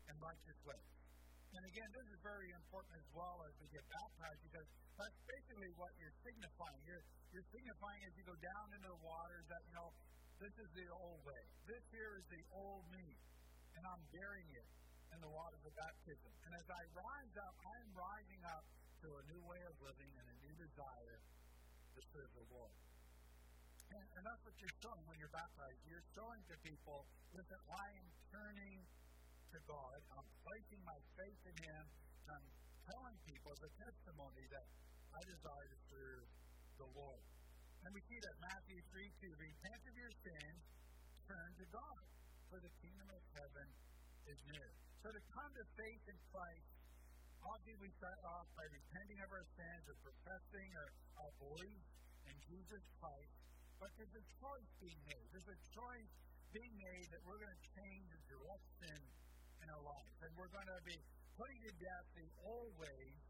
in 0.09 0.15
righteous 0.19 0.59
ways. 0.65 0.91
And 1.51 1.63
again, 1.67 1.91
this 1.91 2.07
is 2.15 2.19
very 2.23 2.51
important 2.55 2.95
as 2.95 3.09
well 3.11 3.43
as 3.43 3.53
we 3.59 3.67
get 3.75 3.83
baptized 3.91 4.43
because 4.47 4.69
that's 4.95 5.19
basically 5.27 5.71
what 5.75 5.91
you're 5.99 6.15
signifying. 6.23 6.81
You're, 6.87 7.05
you're 7.35 7.49
signifying 7.51 8.01
as 8.07 8.13
you 8.15 8.25
go 8.25 8.39
down 8.39 8.67
into 8.71 8.89
the 8.89 9.03
waters 9.03 9.45
that, 9.51 9.63
you 9.67 9.75
know, 9.75 9.91
this 10.39 10.55
is 10.57 10.71
the 10.73 10.87
old 10.95 11.21
way. 11.27 11.43
This 11.67 11.83
here 11.91 12.17
is 12.17 12.27
the 12.31 12.43
old 12.55 12.87
me. 12.95 13.19
And 13.75 13.83
I'm 13.83 14.03
burying 14.15 14.53
it 14.57 14.69
in 15.11 15.19
the 15.19 15.31
waters 15.31 15.63
of 15.67 15.75
baptism. 15.75 16.33
And 16.47 16.53
as 16.55 16.67
I 16.71 16.83
rise 16.95 17.35
up, 17.43 17.55
I 17.67 17.75
am 17.83 17.91
rising 17.99 18.43
up 18.47 18.65
to 19.03 19.09
a 19.11 19.23
new 19.35 19.43
way 19.43 19.63
of 19.67 19.75
living 19.83 20.13
and 20.17 20.27
a 20.31 20.37
new 20.47 20.55
desire 20.55 21.19
serve 22.13 22.31
the 22.35 22.47
Lord. 22.53 22.75
And, 23.91 24.07
and 24.17 24.23
that's 24.23 24.43
what 24.47 24.55
you're 24.63 24.79
showing 24.81 25.05
when 25.11 25.19
you're 25.19 25.35
baptized. 25.35 25.81
You're 25.87 26.09
showing 26.15 26.41
to 26.47 26.55
people, 26.63 26.99
listen, 27.35 27.59
I 27.69 27.87
am 27.99 28.09
turning 28.31 28.79
to 29.51 29.59
God. 29.67 29.99
I'm 30.15 30.29
placing 30.47 30.83
my 30.87 30.99
faith 31.19 31.43
in 31.43 31.57
Him. 31.67 31.85
I'm 32.31 32.47
telling 32.87 33.17
people 33.27 33.53
the 33.59 33.73
testimony 33.83 34.45
that 34.55 34.67
I 35.11 35.21
desire 35.27 35.69
to 35.75 35.79
serve 35.91 36.25
the 36.79 36.89
Lord. 36.95 37.25
And 37.83 37.91
we 37.97 38.03
see 38.07 38.21
that 38.23 38.37
Matthew 38.39 38.79
3 38.95 39.11
2, 39.27 39.43
repent 39.43 39.83
of 39.91 39.95
your 39.97 40.13
sins, 40.23 40.61
turn 41.27 41.51
to 41.59 41.67
God, 41.75 42.03
for 42.47 42.59
the 42.63 42.73
kingdom 42.79 43.09
of 43.11 43.23
heaven 43.35 43.69
is 44.31 44.39
near. 44.55 44.71
So 45.03 45.09
to 45.11 45.23
come 45.33 45.51
to 45.51 45.65
faith 45.81 46.05
in 46.07 46.19
Christ, 46.31 46.80
obviously 47.47 47.77
we 47.81 47.91
start 47.97 48.21
off 48.27 48.47
by 48.59 48.67
repenting 48.69 49.21
of 49.25 49.31
our 49.33 49.47
sins 49.57 49.85
or 49.89 49.97
professing 50.05 50.69
our, 50.77 50.91
our 51.25 51.33
belief 51.41 51.85
in 52.29 52.37
Jesus 52.45 52.83
Christ. 53.01 53.35
But 53.81 53.89
there's 53.97 54.13
a 54.13 54.27
choice 54.43 54.71
being 54.83 55.01
made. 55.09 55.27
There's 55.33 55.49
a 55.49 55.61
choice 55.73 56.13
being 56.53 56.75
made 56.77 57.07
that 57.15 57.23
we're 57.25 57.41
going 57.41 57.55
to 57.55 57.65
change 57.81 58.05
the 58.13 58.23
direction 58.29 58.99
in 59.65 59.67
our 59.73 59.85
life. 59.87 60.15
And 60.21 60.31
we're 60.37 60.53
going 60.53 60.69
to 60.69 60.83
be 60.85 60.99
putting 61.41 61.61
to 61.65 61.73
death 61.81 62.07
the 62.13 62.29
old 62.45 62.77
ways 62.77 63.21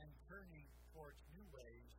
and 0.00 0.08
turning 0.30 0.64
towards 0.96 1.20
new 1.36 1.44
ways 1.52 1.90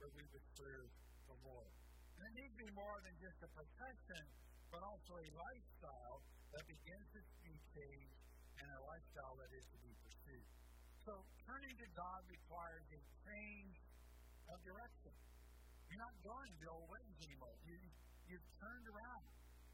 where 0.00 0.12
we 0.16 0.24
would 0.32 0.46
serve 0.56 0.88
the 1.28 1.36
Lord. 1.44 1.72
And 2.16 2.32
it 2.32 2.34
needs 2.40 2.54
to 2.56 2.60
be 2.64 2.72
more 2.72 2.96
than 3.04 3.14
just 3.20 3.36
a 3.44 3.50
profession, 3.52 4.24
but 4.72 4.80
also 4.80 5.20
a 5.20 5.28
lifestyle 5.36 6.24
that 6.56 6.64
begins 6.64 7.06
to 7.12 7.20
be 7.44 7.54
changed 7.76 8.16
and 8.58 8.68
a 8.72 8.80
lifestyle 8.88 9.36
that 9.38 9.52
is 9.52 9.66
to 9.68 9.78
be 9.84 9.92
pursued. 10.00 10.57
So 11.08 11.24
turning 11.48 11.72
to 11.72 11.88
God 11.96 12.20
requires 12.28 12.84
a 12.92 13.00
change 13.24 13.80
of 14.52 14.60
direction. 14.60 15.16
You're 15.88 16.04
not 16.04 16.12
going 16.20 16.52
the 16.60 16.68
old 16.68 16.84
ways 16.84 17.16
anymore. 17.24 17.56
You, 17.64 17.80
you've 18.28 18.44
turned 18.60 18.84
around 18.92 19.24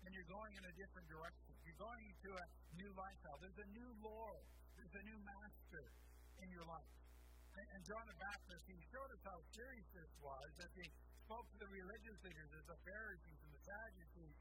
and 0.06 0.14
you're 0.14 0.30
going 0.30 0.54
in 0.54 0.62
a 0.62 0.74
different 0.78 1.10
direction. 1.10 1.58
You're 1.66 1.82
going 1.82 2.06
into 2.06 2.30
a 2.38 2.44
new 2.78 2.86
lifestyle. 2.94 3.34
There's 3.42 3.62
a 3.66 3.70
new 3.74 3.90
Lord. 3.98 4.46
There's 4.78 4.94
a 4.94 5.04
new 5.10 5.18
master 5.26 5.84
in 6.38 6.54
your 6.54 6.62
life. 6.70 6.94
And, 7.58 7.66
and 7.66 7.80
John 7.82 8.06
the 8.06 8.14
Baptist, 8.14 8.62
he 8.70 8.78
showed 8.94 9.10
us 9.10 9.22
how 9.26 9.38
serious 9.58 9.90
this 9.90 10.12
was 10.22 10.50
as 10.62 10.70
he 10.78 10.86
spoke 11.26 11.50
to 11.50 11.58
the 11.58 11.70
religious 11.74 12.18
leaders, 12.22 12.50
as 12.54 12.62
the 12.70 12.78
Pharisees 12.86 13.40
and 13.42 13.50
the 13.50 13.62
Sadducees, 13.66 14.38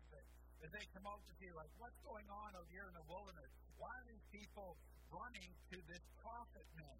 as 0.61 0.69
they 0.69 0.85
come 0.93 1.09
out 1.09 1.25
to 1.25 1.33
see, 1.41 1.49
like, 1.57 1.73
what's 1.81 1.97
going 2.05 2.29
on 2.29 2.53
out 2.53 2.69
here 2.69 2.85
in 2.85 2.93
the 2.93 3.07
wilderness? 3.09 3.49
Why 3.81 3.89
are 3.89 4.05
these 4.13 4.27
people 4.29 4.77
running 5.13 5.51
to 5.69 5.77
this 5.85 6.03
prophet 6.17 6.67
man? 6.73 6.99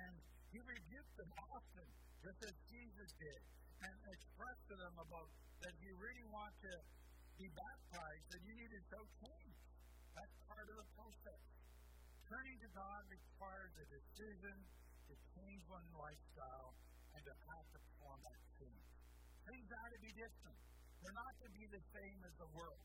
And 0.00 0.14
he 0.48 0.58
rebuked 0.64 1.14
them 1.20 1.32
often, 1.52 1.88
just 2.24 2.40
as 2.48 2.54
Jesus 2.72 3.10
did, 3.20 3.40
and 3.84 3.94
expressed 4.08 4.64
to 4.72 4.76
them 4.80 4.96
about 4.96 5.28
that 5.60 5.76
if 5.76 5.80
you 5.84 5.94
really 6.00 6.26
want 6.32 6.54
to 6.64 6.72
be 7.36 7.46
baptized, 7.52 8.24
then 8.32 8.42
you 8.48 8.54
need 8.56 8.72
to 8.72 8.82
show 8.90 9.02
change. 9.22 9.58
That's 10.16 10.34
part 10.50 10.66
of 10.66 10.76
the 10.80 10.88
process. 10.98 11.42
Turning 12.26 12.58
to 12.64 12.68
God 12.74 13.00
requires 13.06 13.72
a 13.78 13.86
decision 13.86 14.56
to 15.08 15.14
change 15.38 15.62
one's 15.70 15.94
lifestyle 15.94 16.74
and 17.14 17.22
to 17.24 17.32
have 17.32 17.66
to 17.72 17.78
perform 17.78 18.18
that 18.24 18.40
change. 18.58 18.86
Things 19.46 19.64
got 19.70 19.88
to 19.94 20.00
be 20.02 20.12
different. 20.12 20.58
They're 21.00 21.14
not 21.14 21.34
to 21.46 21.48
be 21.54 21.64
the 21.70 21.82
same 21.94 22.18
as 22.26 22.34
the 22.36 22.50
world. 22.52 22.82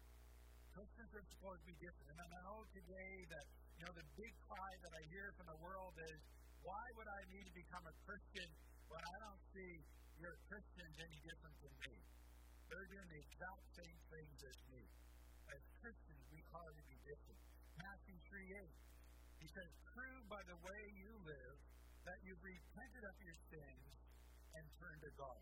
Christians 0.73 1.11
are 1.13 1.25
supposed 1.37 1.61
to 1.61 1.67
be 1.69 1.77
different. 1.77 2.17
And 2.17 2.19
I 2.25 2.29
know 2.41 2.65
today 2.73 3.13
that, 3.29 3.45
you 3.77 3.83
know, 3.85 3.93
the 3.93 4.07
big 4.17 4.33
cry 4.49 4.71
that 4.81 4.93
I 4.97 5.01
hear 5.13 5.29
from 5.37 5.45
the 5.45 5.59
world 5.61 5.93
is, 6.01 6.19
why 6.65 6.81
would 6.97 7.05
I 7.05 7.21
need 7.29 7.45
to 7.45 7.53
become 7.53 7.85
a 7.85 7.95
Christian 8.09 8.49
when 8.89 9.03
I 9.05 9.15
don't 9.21 9.41
see 9.53 9.73
your 10.17 10.33
Christians 10.49 10.95
any 10.97 11.19
different 11.21 11.57
than 11.61 11.73
me? 11.77 11.93
They're 12.73 12.89
doing 12.89 13.05
the 13.05 13.21
exact 13.21 13.63
same 13.77 13.97
things 14.09 14.37
as 14.49 14.57
me. 14.73 14.83
As 15.53 15.61
Christians, 15.77 16.23
we 16.33 16.41
call 16.49 16.65
to 16.65 16.85
be 16.89 16.97
different. 17.05 17.41
Matthew 17.77 18.17
3 18.33 18.41
8. 18.41 19.45
He 19.45 19.47
says, 19.53 19.69
Prove 19.93 20.23
by 20.25 20.41
the 20.49 20.57
way 20.57 20.81
you 20.97 21.13
live 21.21 21.57
that 22.09 22.17
you've 22.25 22.41
repented 22.41 23.03
of 23.05 23.15
your 23.21 23.37
sins 23.53 23.89
and 24.57 24.63
turned 24.81 25.01
to 25.05 25.11
God. 25.21 25.37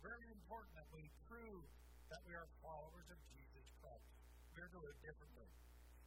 Very 0.00 0.28
important 0.32 0.72
that 0.80 0.88
we 0.88 1.04
prove 1.28 1.68
that 2.08 2.22
we 2.24 2.32
are 2.32 2.48
followers 2.64 3.08
of 3.12 3.20
Jesus 3.36 3.66
Christ. 3.84 4.19
Live 4.50 4.98
differently. 5.06 5.46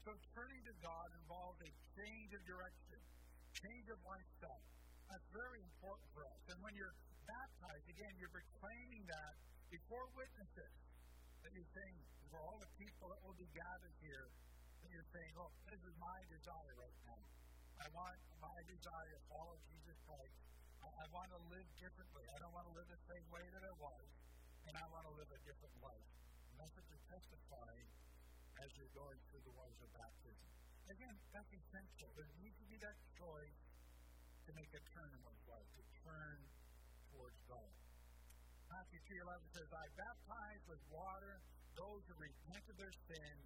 So 0.03 0.11
turning 0.35 0.61
to 0.67 0.75
God 0.83 1.07
involves 1.15 1.57
a 1.63 1.71
change 1.95 2.31
of 2.35 2.43
direction, 2.43 2.99
change 3.55 3.87
of 3.87 3.95
lifestyle. 4.03 4.67
That's 5.07 5.27
very 5.31 5.63
important 5.63 6.07
for 6.11 6.27
us. 6.27 6.41
And 6.51 6.59
when 6.59 6.75
you're 6.75 6.91
baptized, 7.23 7.87
again, 7.87 8.11
you're 8.19 8.35
proclaiming 8.35 9.07
that 9.07 9.33
before 9.71 10.03
witnesses. 10.19 10.73
That 11.41 11.55
you're 11.55 11.71
saying, 11.71 11.95
for 12.27 12.43
all 12.43 12.59
the 12.59 12.67
people 12.75 13.07
that 13.15 13.21
will 13.23 13.37
be 13.39 13.47
gathered 13.55 13.95
here, 14.03 14.27
that 14.83 14.89
you're 14.91 15.11
saying, 15.15 15.33
oh, 15.39 15.49
this 15.71 15.79
is 15.79 15.95
my 15.95 16.19
desire 16.27 16.73
right 16.75 16.99
now. 17.07 17.23
I 17.79 17.87
want 17.95 18.19
my 18.43 18.59
desire 18.67 19.11
to 19.15 19.21
follow 19.31 19.55
Jesus 19.71 19.97
Christ. 20.03 20.35
I, 20.83 20.87
I 20.91 21.05
want 21.15 21.31
to 21.31 21.39
live 21.47 21.67
differently. 21.79 22.27
I 22.27 22.37
don't 22.43 22.51
want 22.51 22.67
to 22.67 22.75
live 22.75 22.87
the 22.91 23.03
same 23.07 23.25
way 23.31 23.43
that 23.55 23.63
I 23.63 23.73
was, 23.79 24.05
and 24.67 24.73
I 24.75 24.85
want 24.91 25.07
to 25.07 25.13
live 25.15 25.31
a 25.31 25.41
different 25.47 25.75
life. 25.79 26.07
And 26.51 26.55
that's 26.59 26.73
what 26.75 26.85
you're 26.91 27.07
testifying 27.07 28.02
as 28.63 28.71
you're 28.79 28.95
going 28.95 29.19
through 29.27 29.43
the 29.43 29.55
waters 29.59 29.75
of 29.83 29.91
baptism. 29.91 30.47
Again, 30.87 31.15
that's 31.35 31.51
essential. 31.51 32.07
There 32.15 32.31
needs 32.39 32.55
to 32.63 32.67
be 32.71 32.79
that 32.79 32.95
choice 33.19 33.59
to 34.47 34.49
make 34.55 34.71
a 34.71 34.81
turn 34.95 35.09
in 35.11 35.19
one's 35.27 35.43
life, 35.51 35.67
to 35.75 35.83
turn 36.07 36.39
towards 37.11 37.35
God. 37.51 37.71
Matthew 38.71 39.03
3.11 39.19 39.35
says, 39.51 39.67
I 39.67 39.85
baptize 39.99 40.63
with 40.71 40.79
water 40.87 41.43
those 41.75 42.07
who 42.07 42.15
repent 42.15 42.63
of 42.71 42.75
their 42.79 42.95
sins 43.11 43.45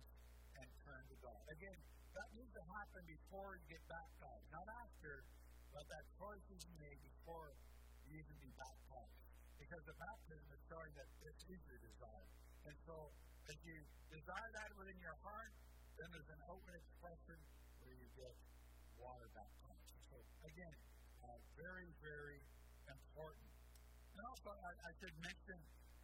and 0.53 0.67
turn 0.85 1.01
to 1.09 1.17
God. 1.25 1.41
Again, 1.49 1.79
that 2.13 2.29
needs 2.37 2.53
to 2.53 2.63
happen 2.77 3.01
before 3.09 3.57
you 3.57 3.65
get 3.73 3.81
baptized, 3.89 4.45
not 4.53 4.69
after, 4.85 5.25
but 5.73 5.85
that 5.89 6.05
choice 6.21 6.45
is 6.53 6.61
made 6.77 6.97
before 7.01 7.57
you 8.05 8.21
even 8.21 8.37
be 8.37 8.53
baptized. 8.53 9.17
Because 9.57 9.81
the 9.89 9.97
baptism 9.97 10.47
is 10.53 10.61
showing 10.69 10.93
that 10.93 11.09
this 11.25 11.37
is 11.49 11.61
your 11.65 11.81
desire. 11.81 12.29
And 12.69 12.77
so, 12.85 13.09
as 13.47 13.59
you 13.63 13.79
desire 14.11 14.49
that 14.59 14.69
within 14.75 14.99
your 14.99 15.15
heart, 15.23 15.51
then 15.95 16.07
there's 16.11 16.31
an 16.35 16.43
open 16.51 16.73
expression 16.75 17.39
where 17.79 17.95
you 17.95 18.07
get 18.19 18.35
water 18.99 19.31
baptized. 19.31 19.95
So, 20.11 20.19
again, 20.43 20.75
uh, 21.23 21.39
very, 21.55 21.87
very 22.03 22.43
important. 22.91 23.47
And 24.19 24.23
also, 24.27 24.51
I, 24.51 24.71
I 24.83 24.91
should 24.99 25.15
mention 25.23 25.59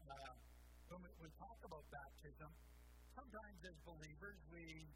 uh, 0.08 0.34
when 0.88 1.04
we, 1.04 1.12
we 1.20 1.30
talk 1.36 1.60
about 1.68 1.84
baptism, 1.92 2.52
sometimes 3.12 3.60
as 3.68 3.78
believers 3.84 4.40
we 4.48 4.88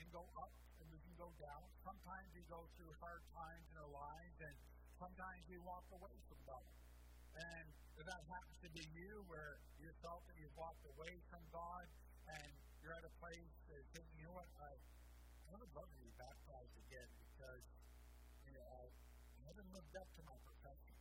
can 0.00 0.08
go 0.08 0.24
up 0.40 0.52
and 0.80 0.86
we 0.88 0.98
can 1.04 1.14
go 1.20 1.28
down. 1.36 1.64
Sometimes 1.84 2.28
we 2.32 2.42
go 2.48 2.64
through 2.80 2.92
hard 3.04 3.22
times 3.36 3.64
in 3.68 3.76
our 3.76 3.92
lives, 3.92 4.36
and 4.40 4.56
sometimes 4.96 5.42
we 5.52 5.60
walk 5.60 5.84
away 5.92 6.16
from 6.32 6.40
God. 6.48 6.66
And 7.34 7.66
if 7.98 8.04
that 8.06 8.22
happens 8.26 8.56
to 8.62 8.70
be 8.74 8.84
you, 8.94 9.22
where 9.30 9.58
you 9.78 9.90
felt 10.02 10.22
that 10.26 10.36
you've 10.38 10.56
walked 10.58 10.84
away 10.96 11.12
from 11.30 11.42
God, 11.54 11.86
and 12.28 12.50
you're 12.82 12.94
at 12.94 13.04
a 13.04 13.14
place 13.20 13.52
that 13.70 13.82
thinking, 13.94 14.16
you 14.20 14.26
know 14.28 14.36
what, 14.36 14.50
I, 14.60 14.72
I 15.50 15.54
would 15.56 15.72
love 15.72 15.88
to 15.88 16.00
be 16.00 16.12
baptized 16.18 16.76
again 16.88 17.10
because 17.34 17.64
you 18.44 18.52
know, 18.52 18.66
I 18.68 18.84
haven't 19.48 19.68
lived 19.72 19.94
up 19.96 20.08
to 20.14 20.22
my 20.24 20.36
profession. 20.44 20.96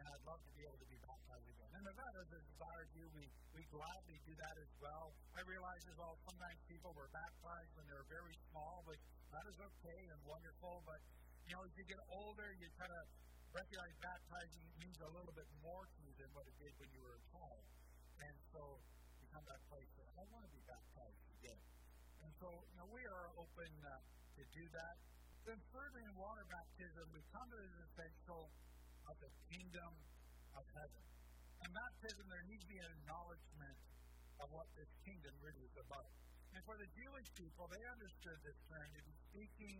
And 0.00 0.04
I'd 0.08 0.24
love 0.24 0.40
to 0.40 0.52
be 0.56 0.64
able 0.64 0.80
to 0.80 0.88
be 0.88 0.96
baptized 1.04 1.44
again. 1.44 1.70
And 1.76 1.84
if 1.84 1.96
that 1.96 2.14
is 2.24 2.28
a 2.32 2.40
desire 2.40 2.84
to 2.88 2.94
you, 2.96 3.08
we, 3.12 3.24
we 3.52 3.62
gladly 3.68 4.16
do 4.24 4.32
that 4.40 4.56
as 4.56 4.72
well. 4.80 5.12
I 5.36 5.44
realize 5.44 5.84
as 5.84 5.96
well 6.00 6.16
sometimes 6.24 6.56
people 6.72 6.96
were 6.96 7.08
baptized 7.12 7.72
when 7.76 7.84
they 7.84 7.96
were 7.96 8.08
very 8.08 8.32
small, 8.48 8.80
but 8.88 8.96
that 9.36 9.44
is 9.44 9.56
okay 9.60 10.00
and 10.08 10.18
wonderful. 10.24 10.80
But, 10.88 11.04
you 11.44 11.52
know, 11.52 11.62
as 11.68 11.72
you 11.76 11.84
get 11.84 12.00
older, 12.08 12.48
you 12.56 12.68
kind 12.80 12.92
of 12.96 13.04
recognize 13.50 13.94
baptizing 13.98 14.66
means 14.78 14.98
a 15.02 15.10
little 15.10 15.34
bit 15.34 15.48
more 15.62 15.82
to 15.82 15.98
you 16.06 16.12
than 16.18 16.30
what 16.34 16.46
it 16.46 16.54
did 16.62 16.72
when 16.78 16.90
you 16.94 17.00
were 17.02 17.14
a 17.18 17.24
child. 17.34 17.62
And 18.22 18.34
so 18.54 18.62
you 19.18 19.26
come 19.34 19.42
to 19.42 19.50
that 19.50 19.64
place 19.66 19.90
that 19.98 20.08
I 20.14 20.22
want 20.30 20.46
to 20.46 20.52
be 20.54 20.62
baptized 20.70 21.22
again. 21.40 21.62
And 22.22 22.30
so, 22.38 22.46
you 22.46 22.76
know, 22.78 22.88
we 22.94 23.02
are 23.10 23.26
open 23.40 23.70
uh, 23.82 23.90
to 24.38 24.42
do 24.54 24.64
that. 24.70 24.94
Then 25.48 25.58
further 25.72 26.00
in 26.04 26.12
water 26.14 26.46
baptism, 26.46 27.04
we 27.10 27.22
come 27.32 27.48
to 27.50 27.58
the 27.58 27.72
essential 27.90 28.52
of 29.08 29.16
the 29.18 29.30
kingdom 29.50 29.92
of 30.54 30.64
heaven. 30.76 31.02
And 31.64 31.68
baptism, 31.74 32.24
there 32.30 32.44
needs 32.46 32.62
to 32.64 32.70
be 32.70 32.78
an 32.78 32.92
acknowledgement 33.02 33.78
of 34.40 34.48
what 34.54 34.68
this 34.78 34.88
kingdom 35.02 35.34
really 35.42 35.64
is 35.64 35.76
about. 35.80 36.08
And 36.54 36.62
for 36.64 36.76
the 36.78 36.88
Jewish 36.94 37.28
people, 37.34 37.66
they 37.70 37.82
understood 37.88 38.38
this 38.46 38.58
term 38.68 38.88
to 38.94 39.02
be 39.04 39.14
speaking 39.32 39.78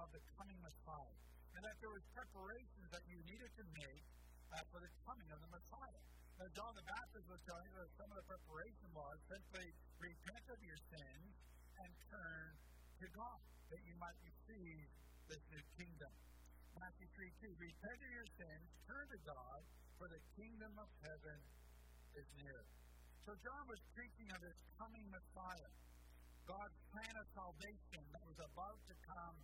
of 0.00 0.10
the 0.10 0.22
coming 0.38 0.58
Messiah. 0.62 1.18
And 1.56 1.60
that 1.64 1.76
there 1.84 1.92
was 1.92 2.04
preparations 2.16 2.88
that 2.92 3.04
you 3.08 3.18
needed 3.28 3.52
to 3.60 3.64
make 3.76 4.04
uh, 4.52 4.60
for 4.72 4.80
the 4.80 4.92
coming 5.04 5.28
of 5.32 5.38
the 5.40 5.50
Messiah. 5.52 6.02
Now, 6.40 6.48
John 6.56 6.72
the 6.74 6.86
Baptist 6.88 7.26
was 7.28 7.40
telling 7.44 7.66
you 7.68 7.76
that 7.76 7.92
some 8.00 8.08
of 8.08 8.16
the 8.16 8.26
preparation 8.26 8.88
was 8.96 9.16
simply 9.28 9.66
repent 10.00 10.44
of 10.48 10.58
your 10.64 10.80
sins 10.90 11.28
and 11.78 11.90
turn 12.08 12.46
to 13.00 13.06
God, 13.14 13.40
that 13.70 13.82
you 13.84 13.94
might 14.00 14.18
receive 14.24 14.86
this 15.28 15.42
new 15.52 15.64
kingdom. 15.78 16.12
Matthew 16.80 17.08
3 17.14 17.30
2. 17.46 17.62
Repent 17.62 17.98
of 18.00 18.10
your 18.10 18.28
sins, 18.40 18.64
turn 18.88 19.06
to 19.12 19.20
God, 19.28 19.60
for 20.00 20.08
the 20.08 20.20
kingdom 20.34 20.72
of 20.80 20.88
heaven 21.04 21.38
is 22.18 22.26
near. 22.42 22.64
So 23.22 23.38
John 23.38 23.64
was 23.70 23.78
preaching 23.94 24.28
of 24.34 24.40
this 24.42 24.58
coming 24.82 25.06
Messiah, 25.14 25.72
God's 26.48 26.78
plan 26.90 27.14
of 27.22 27.26
salvation 27.38 28.02
that 28.10 28.24
was 28.26 28.38
about 28.42 28.78
to 28.90 28.94
come 29.06 29.36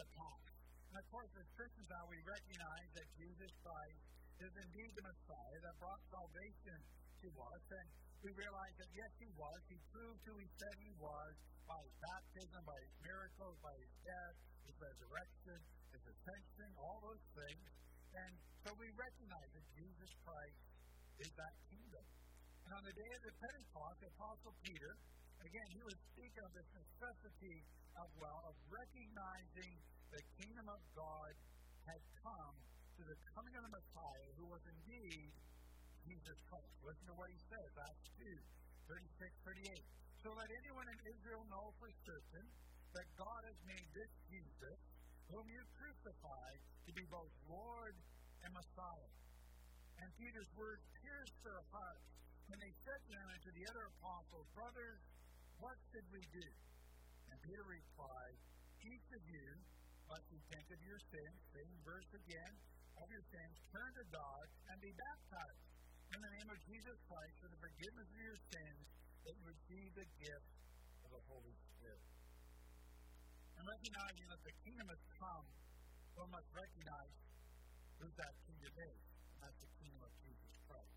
to 0.00 0.04
pass. 0.16 0.55
And 0.90 0.96
of 0.98 1.06
course, 1.10 1.32
as 1.36 1.48
Christians 1.56 1.88
now, 1.90 2.04
we 2.08 2.18
recognize 2.22 2.88
that 2.96 3.08
Jesus 3.18 3.52
Christ 3.62 4.00
is 4.40 4.52
indeed 4.52 4.92
the 4.96 5.04
Messiah 5.06 5.58
that 5.64 5.74
brought 5.80 6.02
salvation 6.12 6.78
to 7.24 7.28
us. 7.32 7.62
And 7.72 7.86
we 8.22 8.30
realize 8.36 8.74
that 8.78 8.90
yes, 8.92 9.12
he 9.18 9.28
was. 9.36 9.60
He 9.68 9.78
proved 9.92 10.20
who 10.26 10.34
he 10.38 10.48
said 10.60 10.74
he 10.82 10.92
was 11.00 11.32
by 11.66 11.80
his 11.82 11.96
baptism, 11.98 12.60
by 12.64 12.78
his 12.78 12.94
miracles, 13.02 13.56
by 13.64 13.74
his 13.80 13.92
death, 14.06 14.36
his 14.66 14.76
resurrection, 14.78 15.58
his 15.92 16.02
ascension, 16.06 16.68
all 16.78 16.98
those 17.02 17.24
things. 17.34 17.66
And 18.16 18.32
so 18.64 18.70
we 18.78 18.88
recognize 18.94 19.50
that 19.52 19.66
Jesus 19.76 20.10
Christ 20.22 20.60
is 21.20 21.30
that 21.36 21.54
kingdom. 21.68 22.04
And 22.66 22.72
on 22.76 22.82
the 22.82 22.96
day 22.96 23.10
of 23.14 23.22
the 23.22 23.34
Pentecost, 23.36 23.96
the 24.02 24.10
Apostle 24.16 24.54
Peter, 24.64 24.92
again, 25.46 25.68
he 25.70 25.82
was 25.86 25.94
speaking 26.10 26.42
of 26.42 26.50
this 26.58 26.66
necessity 26.74 27.62
of, 27.94 28.10
well, 28.18 28.42
of 28.50 28.54
recognizing 28.66 29.72
the 30.10 30.22
kingdom 30.42 30.66
of 30.66 30.82
God 30.98 31.32
had 31.86 32.02
come 32.18 32.56
to 32.98 33.02
the 33.06 33.16
coming 33.30 33.54
of 33.54 33.62
the 33.62 33.72
Messiah, 33.78 34.30
who 34.42 34.46
was 34.50 34.62
indeed 34.66 35.30
Jesus 36.02 36.38
Christ. 36.50 36.74
Listen 36.82 37.06
to 37.06 37.16
what 37.18 37.30
he 37.30 37.38
says, 37.46 37.70
Acts 37.78 38.10
2, 38.18 38.26
36, 38.90 39.30
38. 39.70 40.26
So 40.26 40.34
let 40.34 40.50
anyone 40.50 40.88
in 40.90 40.98
Israel 41.14 41.42
know 41.46 41.70
for 41.78 41.90
certain 42.02 42.46
that 42.98 43.06
God 43.14 43.42
has 43.46 43.58
made 43.70 43.86
this 43.94 44.10
Jesus, 44.26 44.78
whom 45.30 45.46
you 45.46 45.62
crucified, 45.78 46.58
to 46.86 46.90
be 46.90 47.06
both 47.06 47.30
Lord 47.46 47.94
and 48.42 48.50
Messiah. 48.50 49.12
And 50.02 50.10
Peter's 50.18 50.50
words 50.58 50.82
pierced 51.02 51.38
their 51.46 51.62
hearts 51.70 52.06
when 52.50 52.58
they 52.58 52.72
said 52.82 52.98
to 52.98 53.12
him 53.14 53.28
and 53.30 53.42
to 53.46 53.52
the 53.54 53.64
other 53.70 53.84
apostles, 53.94 54.46
Brothers, 54.54 55.02
what 55.60 55.76
should 55.92 56.08
we 56.12 56.22
do? 56.32 56.48
And 57.32 57.36
Peter 57.42 57.64
replied, 57.64 58.36
Each 58.84 59.08
of 59.16 59.22
you 59.24 59.48
must 60.06 60.26
repent 60.30 60.66
of 60.70 60.80
your 60.84 61.00
sins, 61.10 61.36
same 61.52 61.76
verse 61.82 62.10
again, 62.14 62.52
of 63.00 63.06
your 63.10 63.24
sins, 63.28 63.54
turn 63.72 63.90
to 63.96 64.04
God, 64.12 64.46
and 64.72 64.76
be 64.80 64.92
baptized 64.94 65.62
in 66.14 66.18
the 66.22 66.32
name 66.38 66.48
of 66.54 66.58
Jesus 66.70 66.96
Christ 67.10 67.34
for 67.42 67.48
the 67.50 67.60
forgiveness 67.60 68.08
of 68.08 68.20
your 68.20 68.40
sins, 68.52 68.82
that 69.26 69.32
you 69.34 69.44
receive 69.44 69.90
the 69.98 70.08
gift 70.22 70.50
of 71.02 71.10
the 71.10 71.22
Holy 71.26 71.56
Spirit. 71.74 72.06
And 73.58 73.64
recognizing 73.66 74.26
that 74.30 74.42
the 74.46 74.54
kingdom 74.62 74.86
has 74.92 75.02
come, 75.18 75.46
we 76.16 76.24
must 76.30 76.48
recognize 76.54 77.14
who 77.98 78.08
that 78.16 78.34
kingdom 78.46 78.74
is. 78.76 79.00
That's 79.42 79.58
the 79.60 79.72
kingdom 79.82 80.00
of 80.04 80.12
Jesus 80.22 80.52
Christ. 80.68 80.94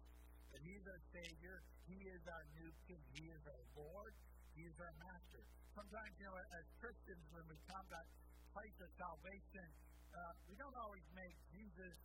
That 0.54 0.62
He 0.64 0.74
is 0.78 0.86
our 0.86 1.02
Savior, 1.12 1.56
He 1.90 2.00
is 2.06 2.24
our 2.30 2.46
new 2.56 2.70
King, 2.88 3.04
He 3.18 3.26
is 3.34 3.44
our 3.50 3.66
Lord, 3.76 4.14
He 4.60 4.68
is 4.68 4.76
our 4.76 4.92
master. 5.00 5.40
Sometimes, 5.72 6.12
you 6.20 6.28
know, 6.28 6.36
as 6.36 6.68
Christians, 6.84 7.24
when 7.32 7.48
we 7.48 7.56
come 7.72 7.86
to 7.96 8.02
place 8.52 8.76
of 8.84 8.92
salvation, 9.00 9.68
uh, 10.12 10.36
we 10.52 10.60
don't 10.60 10.76
always 10.84 11.08
make 11.16 11.32
Jesus 11.56 11.96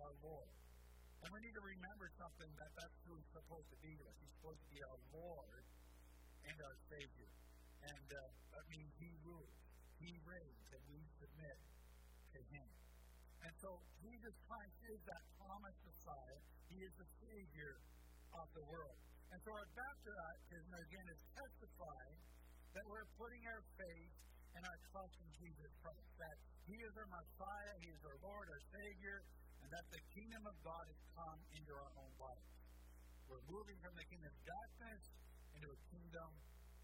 our 0.00 0.16
Lord. 0.24 0.48
And 1.20 1.28
we 1.36 1.44
need 1.44 1.52
to 1.52 1.60
remember 1.60 2.08
something 2.16 2.48
that 2.56 2.72
that's 2.80 2.96
who 3.04 3.12
he's 3.12 3.28
supposed 3.36 3.68
to 3.76 3.78
be 3.84 3.92
to 3.92 4.04
us. 4.08 4.16
He's 4.24 4.32
supposed 4.40 4.62
to 4.64 4.70
be 4.72 4.80
our 4.88 5.00
Lord 5.12 5.64
and 6.48 6.56
our 6.64 6.76
Savior. 6.88 7.28
And 7.84 8.08
uh, 8.08 8.20
that 8.56 8.64
means 8.72 8.88
He 8.96 9.12
rules, 9.28 9.52
He 10.00 10.16
reigns, 10.24 10.64
and 10.72 10.80
we 10.88 11.04
submit 11.20 11.60
to 12.32 12.40
Him. 12.56 12.68
And 13.44 13.52
so 13.60 13.68
Jesus 14.00 14.32
Christ 14.48 14.80
is 14.88 15.00
that 15.12 15.22
promised 15.44 15.82
Messiah. 15.84 16.40
He 16.72 16.88
is 16.88 16.92
the 16.96 17.08
Savior 17.20 17.76
of 18.32 18.48
the 18.56 18.64
world. 18.64 18.96
And 19.32 19.40
so 19.40 19.50
our 19.56 19.70
baptism, 19.72 20.72
uh, 20.76 20.86
again, 20.92 21.06
is 21.08 21.20
testifying 21.32 22.20
that 22.76 22.84
we're 22.84 23.08
putting 23.16 23.40
our 23.48 23.64
faith 23.80 24.12
and 24.52 24.60
our 24.60 24.78
trust 24.92 25.16
in 25.24 25.30
Jesus 25.40 25.72
Christ. 25.80 26.12
That 26.20 26.36
He 26.68 26.76
is 26.76 26.92
our 27.00 27.08
Messiah, 27.08 27.74
He 27.80 27.88
is 27.96 28.02
our 28.04 28.18
Lord, 28.20 28.44
our 28.52 28.64
Savior, 28.76 29.24
and 29.64 29.68
that 29.72 29.86
the 29.88 30.02
kingdom 30.12 30.44
of 30.44 30.56
God 30.60 30.84
has 30.84 31.00
come 31.16 31.40
into 31.56 31.72
our 31.72 31.92
own 31.96 32.12
life. 32.20 32.48
We're 33.24 33.46
moving 33.48 33.78
from 33.80 33.96
the 33.96 34.04
kingdom 34.12 34.28
of 34.28 34.40
darkness 34.44 35.02
into 35.56 35.68
a 35.72 35.80
kingdom 35.88 36.30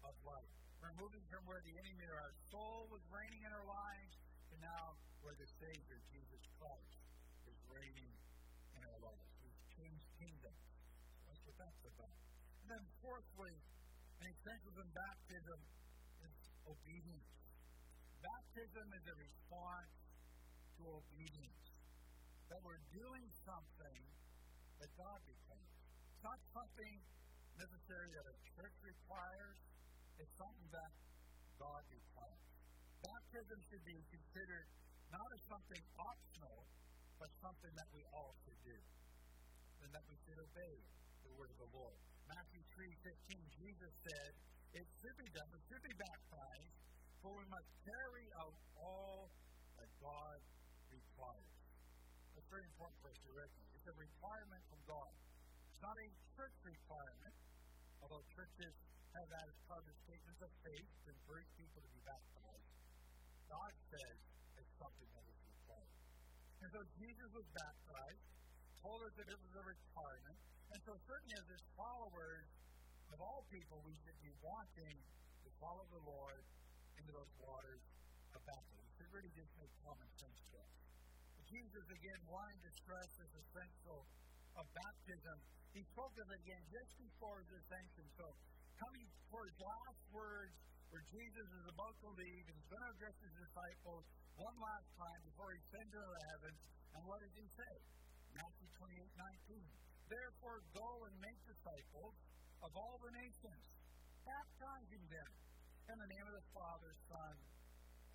of 0.01 0.13
light. 0.25 0.53
We're 0.81 0.97
moving 0.97 1.21
from 1.29 1.45
where 1.45 1.61
the 1.61 1.75
enemy 1.85 2.05
our 2.09 2.33
soul 2.49 2.89
was 2.89 3.03
reigning 3.13 3.45
in 3.45 3.51
our 3.53 3.67
lives 3.69 4.13
to 4.49 4.55
now 4.57 4.97
where 5.21 5.37
the 5.37 5.49
Savior, 5.61 5.97
Jesus 6.09 6.41
Christ, 6.57 6.97
is 7.45 7.57
reigning 7.69 8.09
in 8.73 8.81
our 8.89 8.99
lives. 9.05 9.29
We've 9.45 9.63
changed 9.77 10.07
kingdoms. 10.17 10.65
That's 11.29 11.43
what 11.45 11.55
that's 11.61 11.83
about. 11.93 12.08
Then 12.69 12.85
fourthly, 13.01 13.57
an 14.21 14.29
example 14.29 14.77
of 14.77 14.85
baptism 14.93 15.57
is 16.21 16.37
obedience. 16.69 17.33
Baptism 18.21 18.87
is 18.93 19.05
a 19.09 19.15
response 19.17 19.93
to 20.77 20.81
obedience. 21.01 21.65
That 22.53 22.61
we're 22.61 22.85
doing 22.93 23.25
something 23.41 24.01
that 24.85 24.91
God 25.01 25.17
requires. 25.25 25.73
It's 26.13 26.21
not 26.21 26.37
something 26.53 26.93
necessary 27.57 28.13
that 28.13 28.25
a 28.29 28.35
church 28.53 28.77
requires, 28.85 29.57
it's 30.21 30.35
something 30.37 30.69
that 30.69 30.93
God 31.57 31.81
requires. 31.89 32.45
Baptism 33.01 33.65
should 33.65 33.81
be 33.81 33.97
considered 34.13 34.69
not 35.09 35.25
as 35.33 35.41
something 35.49 35.83
optional, 35.97 36.69
but 37.17 37.33
something 37.41 37.73
that 37.73 37.89
we 37.97 38.05
all 38.13 38.37
should 38.45 38.61
do, 38.61 38.77
and 39.81 39.89
that 39.89 40.05
we 40.05 40.13
should 40.21 40.37
obey 40.37 40.85
the 41.25 41.33
word 41.33 41.49
of 41.49 41.57
the 41.65 41.71
Lord. 41.73 41.97
Matthew 42.29 42.61
3:15, 42.77 43.41
Jesus 43.57 43.93
said, 44.05 44.31
"It 44.77 44.85
should 45.01 45.17
be 45.17 45.29
done, 45.33 45.49
we 45.49 45.61
should 45.65 45.81
be 45.81 45.95
baptized, 45.97 46.77
for 47.21 47.33
we 47.33 47.45
must 47.49 47.69
carry 47.81 48.25
out 48.37 48.55
all 48.77 49.33
that 49.77 49.89
God 49.97 50.37
requires." 50.93 51.57
That's 52.37 52.49
very 52.53 52.65
important 52.69 53.01
for 53.01 53.09
us 53.09 53.19
to 53.25 53.31
recognize. 53.33 53.73
It's 53.73 53.87
a 53.89 53.97
requirement 53.97 54.63
from 54.69 54.81
God. 54.85 55.13
It's 55.73 55.81
not 55.81 55.97
a 55.97 56.09
church 56.37 56.55
requirement, 56.63 57.35
although 58.01 58.23
churches 58.37 58.73
have 59.17 59.27
that 59.29 59.45
as 59.49 59.57
part 59.65 59.83
of 59.89 59.95
statements 60.05 60.41
of 60.45 60.51
faith 60.61 60.89
to 61.03 61.09
encourage 61.09 61.49
people 61.57 61.81
to 61.81 61.89
be 61.89 62.01
baptized. 62.05 62.69
God 63.49 63.73
says 63.89 64.17
it's 64.53 64.73
something 64.77 65.09
that 65.17 65.25
is 65.25 65.39
required. 65.49 65.97
And 66.61 66.69
so 66.77 66.79
Jesus 66.93 67.29
was 67.33 67.47
baptized, 67.57 68.23
told 68.85 69.01
us 69.01 69.13
that 69.17 69.27
it 69.33 69.39
was 69.41 69.53
a 69.57 69.63
requirement, 69.65 70.39
and 70.73 70.79
so 70.85 70.93
certainly 71.05 71.35
as 71.37 71.47
his 71.49 71.63
followers 71.73 72.45
of 73.09 73.17
all 73.19 73.41
people, 73.49 73.81
we 73.85 73.95
should 74.05 74.19
be 74.21 74.33
wanting 74.41 74.97
to 75.43 75.49
follow 75.57 75.85
the 75.89 76.03
Lord 76.05 76.43
into 76.97 77.11
those 77.13 77.33
waters 77.41 77.83
of 78.37 78.39
baptism. 78.45 78.83
It 78.85 78.93
should 79.01 79.11
really 79.13 79.33
just 79.33 79.51
make 79.57 79.73
common 79.81 80.09
sense 80.21 80.39
to 80.49 80.53
us. 80.61 80.73
Jesus, 81.49 81.85
again, 81.89 82.21
wanting 82.29 82.61
to 82.61 82.71
stress 82.77 83.09
this 83.17 83.33
essential 83.33 84.05
of 84.53 84.65
baptism, 84.69 85.37
he 85.73 85.81
spoke 85.89 86.13
of 86.13 86.27
it 86.29 86.39
again 86.45 86.63
just 86.69 86.93
before 87.01 87.41
his 87.41 87.49
ascension. 87.57 88.05
So, 88.21 88.25
coming 88.77 89.09
his 89.49 89.57
last 89.65 90.01
words, 90.13 90.53
where 90.93 91.05
Jesus 91.09 91.47
is 91.57 91.65
about 91.69 91.95
to 92.05 92.09
leave 92.17 92.45
and 92.49 92.53
he's 92.53 92.69
going 92.69 92.85
to 92.85 92.91
address 92.97 93.17
his 93.17 93.33
disciples 93.33 94.03
one 94.37 94.57
last 94.61 94.89
time 94.97 95.19
before 95.25 95.49
he 95.53 95.61
sends 95.69 95.93
them 95.93 96.05
to 96.05 96.21
heaven. 96.33 96.53
And 96.97 97.01
what 97.05 97.17
does 97.21 97.35
he 97.37 97.45
say? 97.49 97.73
Matthew 98.37 98.69
28 98.77 99.09
19. 99.49 99.88
Therefore, 100.09 100.65
go 100.73 100.89
and 101.05 101.13
make 101.21 101.37
disciples 101.45 102.17
of 102.65 102.71
all 102.73 102.97
the 102.97 103.13
nations, 103.13 103.61
baptizing 104.25 105.05
them 105.05 105.31
in 105.85 105.95
the 106.01 106.09
name 106.09 106.25
of 106.25 106.33
the 106.33 106.47
Father, 106.49 106.89
Son, 107.05 107.37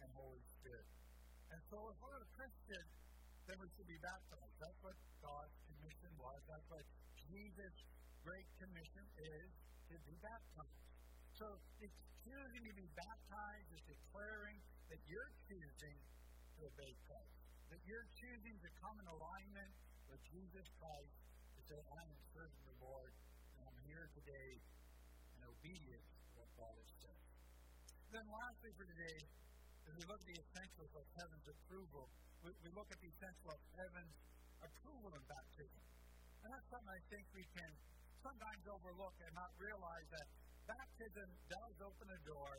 and 0.02 0.10
Holy 0.18 0.42
Spirit. 0.58 0.90
And 1.54 1.62
so, 1.70 1.78
if 1.94 1.96
we're 2.02 2.18
a 2.18 2.30
Christian, 2.34 2.82
then 3.46 3.62
we 3.62 3.70
should 3.78 3.86
be 3.86 4.00
baptized. 4.02 4.58
That's 4.58 4.80
what 4.82 4.98
God's 5.22 5.54
commission 5.70 6.10
was. 6.18 6.42
That's 6.50 6.66
what 6.66 6.82
Jesus' 7.30 7.78
great 8.26 8.48
commission 8.58 9.06
is 9.38 9.48
to 9.90 9.96
be 10.02 10.18
baptized. 10.18 10.82
So, 11.38 11.46
it's 11.78 12.00
choosing 12.26 12.62
to 12.66 12.74
be 12.74 12.90
baptized 12.98 13.70
is 13.70 13.84
declaring 13.86 14.58
that 14.90 14.98
you're 15.06 15.30
choosing 15.46 15.98
to 16.58 16.58
obey 16.66 16.90
Christ, 17.06 17.38
that 17.70 17.82
you're 17.86 18.08
choosing 18.18 18.58
to 18.66 18.70
come 18.82 18.98
in 18.98 19.06
alignment 19.06 19.70
with 20.10 20.18
Jesus 20.34 20.66
Christ 20.82 21.14
say, 21.64 21.80
I 21.80 22.02
am 22.04 22.20
serving 22.36 22.62
the 22.68 22.76
Lord, 22.84 23.12
and 23.56 23.64
I'm 23.64 23.80
here 23.88 24.04
today 24.12 24.60
in 25.32 25.40
obedience 25.48 26.08
to 26.28 26.30
what 26.36 26.50
God 26.60 26.74
has 26.76 26.90
said. 27.00 27.20
Then 28.12 28.26
lastly 28.28 28.72
for 28.76 28.84
today, 28.84 29.18
as 29.88 29.92
we 29.96 30.04
look 30.04 30.20
at 30.20 30.28
the 30.28 30.40
essentials 30.44 30.92
of 30.92 31.04
heaven's 31.16 31.48
approval, 31.48 32.04
we, 32.44 32.52
we 32.60 32.70
look 32.76 32.88
at 32.92 33.00
the 33.00 33.08
essential 33.08 33.48
of 33.48 33.60
heaven's 33.80 34.16
approval 34.60 35.10
in 35.16 35.24
baptism. 35.24 35.82
And 36.44 36.48
that's 36.52 36.68
something 36.68 36.92
I 36.92 37.00
think 37.08 37.24
we 37.32 37.44
can 37.56 37.72
sometimes 38.20 38.64
overlook 38.68 39.16
and 39.24 39.32
not 39.32 39.48
realize 39.56 40.08
that 40.12 40.26
baptism 40.68 41.28
does 41.48 41.76
open 41.80 42.08
a 42.12 42.20
door 42.28 42.52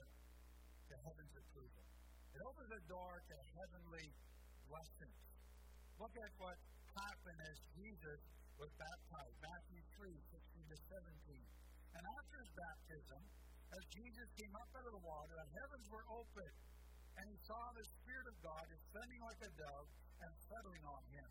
to 0.89 0.94
heaven's 1.06 1.36
approval. 1.38 1.84
It 2.34 2.41
opens 2.41 2.74
a 2.74 2.82
door 2.89 3.22
to 3.22 3.36
heavenly 3.54 4.08
blessings. 4.65 5.22
Look 6.02 6.13
at 6.18 6.32
what 6.41 6.58
happened 6.98 7.39
as 7.54 7.58
Jesus 7.78 8.22
was 8.60 8.72
baptized. 8.80 9.38
Matthew 9.44 9.82
3, 10.00 10.15
16 10.15 10.72
to 10.72 10.78
17. 10.88 11.96
And 11.96 12.04
after 12.04 12.36
his 12.39 12.52
baptism, 12.56 13.22
as 13.76 13.84
Jesus 13.91 14.28
came 14.39 14.56
up 14.56 14.70
out 14.76 14.88
of 14.88 14.94
the 14.96 15.04
water, 15.04 15.34
the 15.36 15.50
heavens 15.60 15.88
were 15.91 16.06
open, 16.12 16.52
and 17.20 17.26
he 17.28 17.38
saw 17.44 17.60
the 17.76 17.84
Spirit 17.84 18.28
of 18.32 18.38
God 18.39 18.63
descending 18.72 19.22
like 19.24 19.41
a 19.44 19.52
dove 19.60 19.88
and 20.24 20.32
settling 20.48 20.86
on 20.88 21.04
him. 21.12 21.30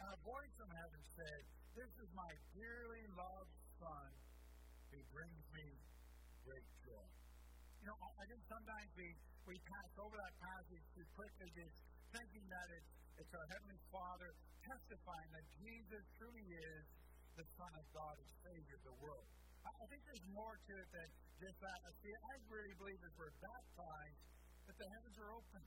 And 0.00 0.08
a 0.08 0.18
voice 0.24 0.54
from 0.56 0.70
heaven 0.72 1.00
said, 1.12 1.40
This 1.76 1.92
is 2.00 2.08
my 2.16 2.32
dearly 2.56 3.04
loved 3.12 3.54
Son, 3.76 4.08
who 4.92 5.00
brings 5.12 5.44
me 5.52 5.68
great 6.44 6.68
joy. 6.84 7.08
You 7.82 7.86
know, 7.92 7.98
I 7.98 8.24
think 8.30 8.42
sometimes 8.48 8.90
we, 8.96 9.08
we 9.44 9.56
pass 9.58 9.90
over 10.00 10.16
that 10.16 10.34
passage 10.40 10.84
too 10.96 11.06
quickly, 11.12 11.50
thinking 12.12 12.46
that 12.48 12.68
it's, 12.78 13.01
it's 13.20 13.32
our 13.36 13.46
Heavenly 13.52 13.80
Father 13.92 14.30
testifying 14.64 15.30
that 15.36 15.46
Jesus 15.60 16.04
truly 16.16 16.46
is 16.48 16.84
the 17.36 17.46
Son 17.58 17.72
of 17.76 17.84
God 17.92 18.14
and 18.16 18.28
Savior 18.44 18.76
of 18.76 18.84
the 18.88 18.96
world. 19.02 19.26
I 19.62 19.84
think 19.86 20.02
there's 20.06 20.26
more 20.34 20.56
to 20.58 20.72
it 20.74 20.88
than 20.90 21.08
just 21.38 21.58
that. 21.62 21.78
See, 22.02 22.14
I 22.14 22.34
really 22.50 22.74
believe 22.78 22.98
that 23.02 23.14
we're 23.14 23.34
baptized, 23.38 24.20
that 24.66 24.76
the 24.78 24.88
heavens 24.90 25.16
are 25.22 25.30
open, 25.38 25.62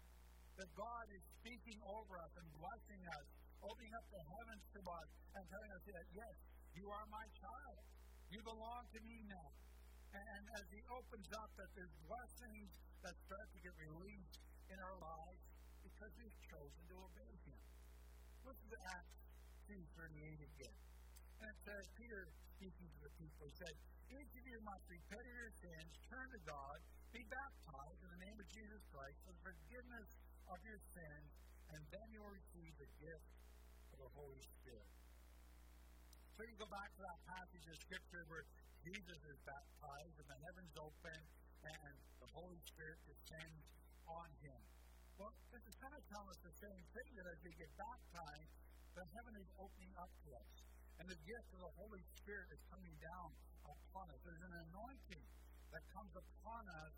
that 0.60 0.70
God 0.76 1.06
is 1.16 1.24
speaking 1.40 1.80
over 1.84 2.14
us 2.20 2.34
and 2.36 2.48
blessing 2.60 3.02
us, 3.12 3.28
opening 3.64 3.94
up 3.96 4.06
the 4.12 4.24
heavens 4.36 4.64
to 4.76 4.82
us, 4.84 5.10
and 5.36 5.44
telling 5.48 5.72
us 5.76 5.84
that, 5.88 6.06
yes, 6.16 6.36
you 6.76 6.86
are 6.92 7.06
my 7.08 7.26
child. 7.40 7.84
You 8.32 8.40
belong 8.44 8.84
to 8.96 9.00
me 9.04 9.18
now. 9.32 9.50
And 10.16 10.44
as 10.60 10.66
He 10.72 10.82
opens 10.92 11.30
up, 11.40 11.52
that 11.60 11.70
there's 11.76 11.96
blessings 12.08 12.72
that 13.04 13.16
start 13.28 13.48
to 13.52 13.60
get 13.64 13.76
released 13.80 14.36
in 14.72 14.78
our 14.80 14.98
lives 15.00 15.45
because 16.06 16.22
we've 16.22 16.42
chosen 16.54 16.82
to 16.86 16.96
obey 17.02 17.34
Him. 17.50 17.62
Listen 18.46 18.70
to 18.70 18.80
Acts 18.94 19.18
2.38 19.74 20.38
again. 20.38 20.78
And 21.42 21.50
it 21.50 21.58
says, 21.66 21.82
Peter 21.98 22.30
speaking 22.54 22.86
to 22.94 23.00
the 23.10 23.14
people, 23.18 23.50
he 23.50 23.56
said, 23.58 23.74
Each 24.14 24.30
of 24.38 24.46
you 24.46 24.62
must 24.62 24.86
repent 24.86 25.26
of 25.26 25.34
your 25.34 25.50
sins, 25.66 25.90
turn 26.06 26.30
to 26.30 26.42
God, 26.46 26.78
be 27.10 27.26
baptized 27.26 28.06
in 28.06 28.10
the 28.14 28.22
name 28.22 28.38
of 28.38 28.46
Jesus 28.54 28.86
Christ 28.94 29.18
for 29.26 29.34
the 29.34 29.50
forgiveness 29.50 30.06
of 30.46 30.62
your 30.62 30.78
sins, 30.94 31.30
and 31.74 31.82
then 31.90 32.06
you 32.14 32.22
will 32.22 32.38
receive 32.38 32.74
the 32.78 32.92
gift 33.02 33.26
of 33.90 34.06
the 34.06 34.12
Holy 34.14 34.46
Spirit. 34.62 34.94
So 36.38 36.46
you 36.46 36.54
go 36.62 36.70
back 36.70 36.94
to 36.94 37.02
that 37.02 37.18
passage 37.26 37.66
of 37.66 37.82
Scripture 37.82 38.30
where 38.30 38.46
Jesus 38.86 39.18
is 39.26 39.42
baptized 39.42 40.22
and 40.22 40.30
the 40.30 40.38
heavens 40.46 40.74
open 40.78 41.18
and 41.66 41.94
the 42.22 42.30
Holy 42.30 42.62
Spirit 42.70 43.02
descends 43.10 43.66
on 44.06 44.30
him. 44.46 44.75
Well, 45.16 45.32
this 45.52 45.64
is 45.64 45.76
kind 45.80 45.96
of 45.96 46.04
telling 46.12 46.28
us 46.28 46.40
the 46.44 46.56
same 46.60 46.84
thing 46.92 47.10
that 47.16 47.28
as 47.32 47.40
we 47.40 47.52
get 47.56 47.72
baptized, 47.80 48.52
the 49.00 49.06
heaven 49.16 49.34
is 49.40 49.50
opening 49.56 49.94
up 49.96 50.12
to 50.28 50.30
us. 50.36 50.52
And 51.00 51.08
the 51.08 51.20
gift 51.24 51.48
of 51.56 51.60
the 51.64 51.74
Holy 51.80 52.04
Spirit 52.20 52.48
is 52.52 52.62
coming 52.72 52.96
down 53.00 53.32
upon 53.64 54.12
us. 54.12 54.20
There's 54.24 54.44
an 54.44 54.56
anointing 54.72 55.26
that 55.72 55.84
comes 55.92 56.12
upon 56.16 56.64
us 56.84 56.94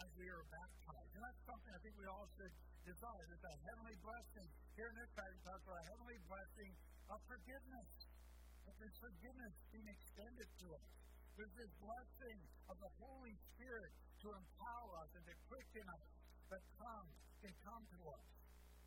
as 0.00 0.08
we 0.20 0.28
are 0.28 0.44
baptized. 0.52 1.12
And 1.16 1.22
that's 1.24 1.42
something 1.48 1.72
I 1.72 1.80
think 1.80 1.96
we 1.96 2.08
all 2.08 2.28
should 2.36 2.52
desire. 2.84 3.24
There's 3.28 3.48
a 3.48 3.56
heavenly 3.68 3.96
blessing. 4.04 4.48
Here 4.76 4.88
in 4.88 4.96
this 4.96 5.12
passage, 5.16 5.40
talks 5.44 5.64
about 5.64 5.80
a 5.80 5.86
heavenly 5.92 6.20
blessing 6.28 6.72
of 7.08 7.18
forgiveness. 7.28 7.88
That 8.68 8.76
there's 8.80 8.98
forgiveness 9.00 9.52
being 9.72 9.88
extended 9.88 10.48
to 10.64 10.66
us. 10.76 10.88
There's 11.36 11.56
this 11.56 11.72
blessing 11.80 12.38
of 12.68 12.76
the 12.80 12.92
Holy 13.00 13.36
Spirit 13.52 13.92
to 14.24 14.28
empower 14.32 14.92
us 15.04 15.10
and 15.16 15.24
to 15.24 15.34
quicken 15.48 15.86
us 15.88 16.04
that 16.52 16.64
comes, 16.80 17.12
can 17.42 17.54
come 17.62 17.84
to 17.86 18.00
us. 18.10 18.26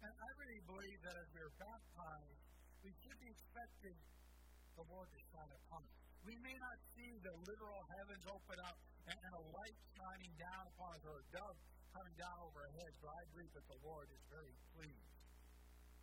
And 0.02 0.12
I 0.12 0.30
really 0.42 0.62
believe 0.66 1.00
that 1.06 1.16
as 1.16 1.28
we 1.32 1.40
are 1.46 1.56
baptized, 1.62 2.42
we 2.82 2.92
should 3.06 3.20
be 3.22 3.30
expecting 3.30 3.98
the 4.76 4.86
Lord 4.90 5.08
to 5.08 5.20
shine 5.32 5.52
upon 5.56 5.82
us. 5.86 5.96
We 6.26 6.36
may 6.42 6.58
not 6.58 6.78
see 6.94 7.12
the 7.22 7.34
literal 7.34 7.84
heavens 7.98 8.26
open 8.30 8.58
up 8.66 8.78
and, 9.10 9.18
and 9.18 9.34
a 9.38 9.44
light 9.54 9.78
shining 9.98 10.34
down 10.38 10.64
upon 10.74 10.90
us 10.98 11.04
or 11.06 11.18
a 11.22 11.26
dove 11.34 11.58
coming 11.92 12.16
down 12.18 12.38
over 12.46 12.58
our 12.62 12.74
heads, 12.78 12.96
but 13.02 13.12
I 13.12 13.22
believe 13.36 13.52
that 13.58 13.68
the 13.68 13.80
Lord 13.84 14.08
is 14.10 14.22
very 14.32 14.56
pleased. 14.74 15.12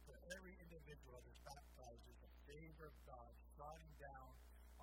For 0.05 0.17
every 0.37 0.55
individual 0.63 1.21
that 1.21 1.27
is 1.29 1.39
baptized 1.45 2.05
is 2.09 2.19
the 2.19 2.33
favor 2.49 2.87
of 2.89 2.97
God 3.09 3.33
shining 3.57 3.93
down 4.01 4.31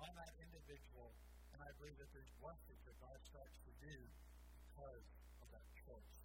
on 0.02 0.12
that 0.12 0.32
individual, 0.38 1.08
and 1.52 1.58
I 1.62 1.70
believe 1.80 1.98
that 1.98 2.10
there's 2.14 2.32
blessings 2.38 2.80
that 2.84 2.96
God 3.00 3.18
starts 3.26 3.56
to 3.64 3.72
do 3.80 3.96
because 4.70 5.06
of 5.40 5.46
that 5.50 5.66
choice. 5.82 6.15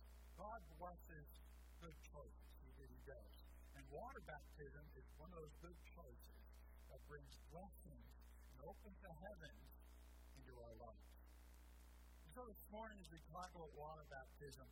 God 0.42 0.58
blesses 0.82 1.30
good 1.86 1.94
choices. 2.02 2.50
He 2.82 2.98
does. 3.06 3.34
And 3.78 3.86
water 3.94 4.26
baptism 4.26 4.82
is 4.98 5.06
one 5.22 5.30
of 5.30 5.38
those 5.38 5.54
good 5.62 5.78
choices 5.94 6.42
that 6.90 6.98
brings 7.06 7.30
blessings 7.54 8.10
and 8.50 8.58
opens 8.66 8.98
the 9.06 9.14
heavens 9.22 9.70
into 10.34 10.58
our 10.58 10.74
lives. 10.82 11.14
So 12.34 12.42
this 12.50 12.66
morning, 12.74 12.98
as 13.06 13.10
we 13.14 13.22
talk 13.30 13.54
about 13.54 13.70
water 13.78 14.02
baptism, 14.10 14.66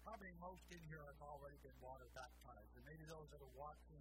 probably 0.00 0.32
most 0.40 0.64
in 0.72 0.80
here 0.88 1.04
have 1.04 1.20
already 1.20 1.60
been 1.60 1.76
water 1.84 2.08
baptized. 2.16 2.72
And 2.72 2.88
maybe 2.88 3.04
those 3.04 3.28
that 3.36 3.44
are 3.44 3.52
watching, 3.52 4.00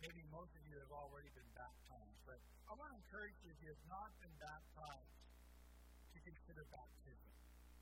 maybe 0.00 0.24
most 0.32 0.56
of 0.56 0.64
you 0.64 0.80
have 0.80 0.94
already 0.94 1.28
been 1.36 1.52
baptized. 1.52 2.16
But 2.24 2.40
I 2.64 2.72
want 2.80 2.88
to 2.88 2.96
encourage 2.96 3.36
you, 3.44 3.52
if 3.52 3.60
you 3.60 3.76
have 3.76 3.86
not 3.92 4.08
been 4.24 4.32
baptized, 4.40 5.20
to 6.16 6.18
consider 6.24 6.64
baptism. 6.72 7.28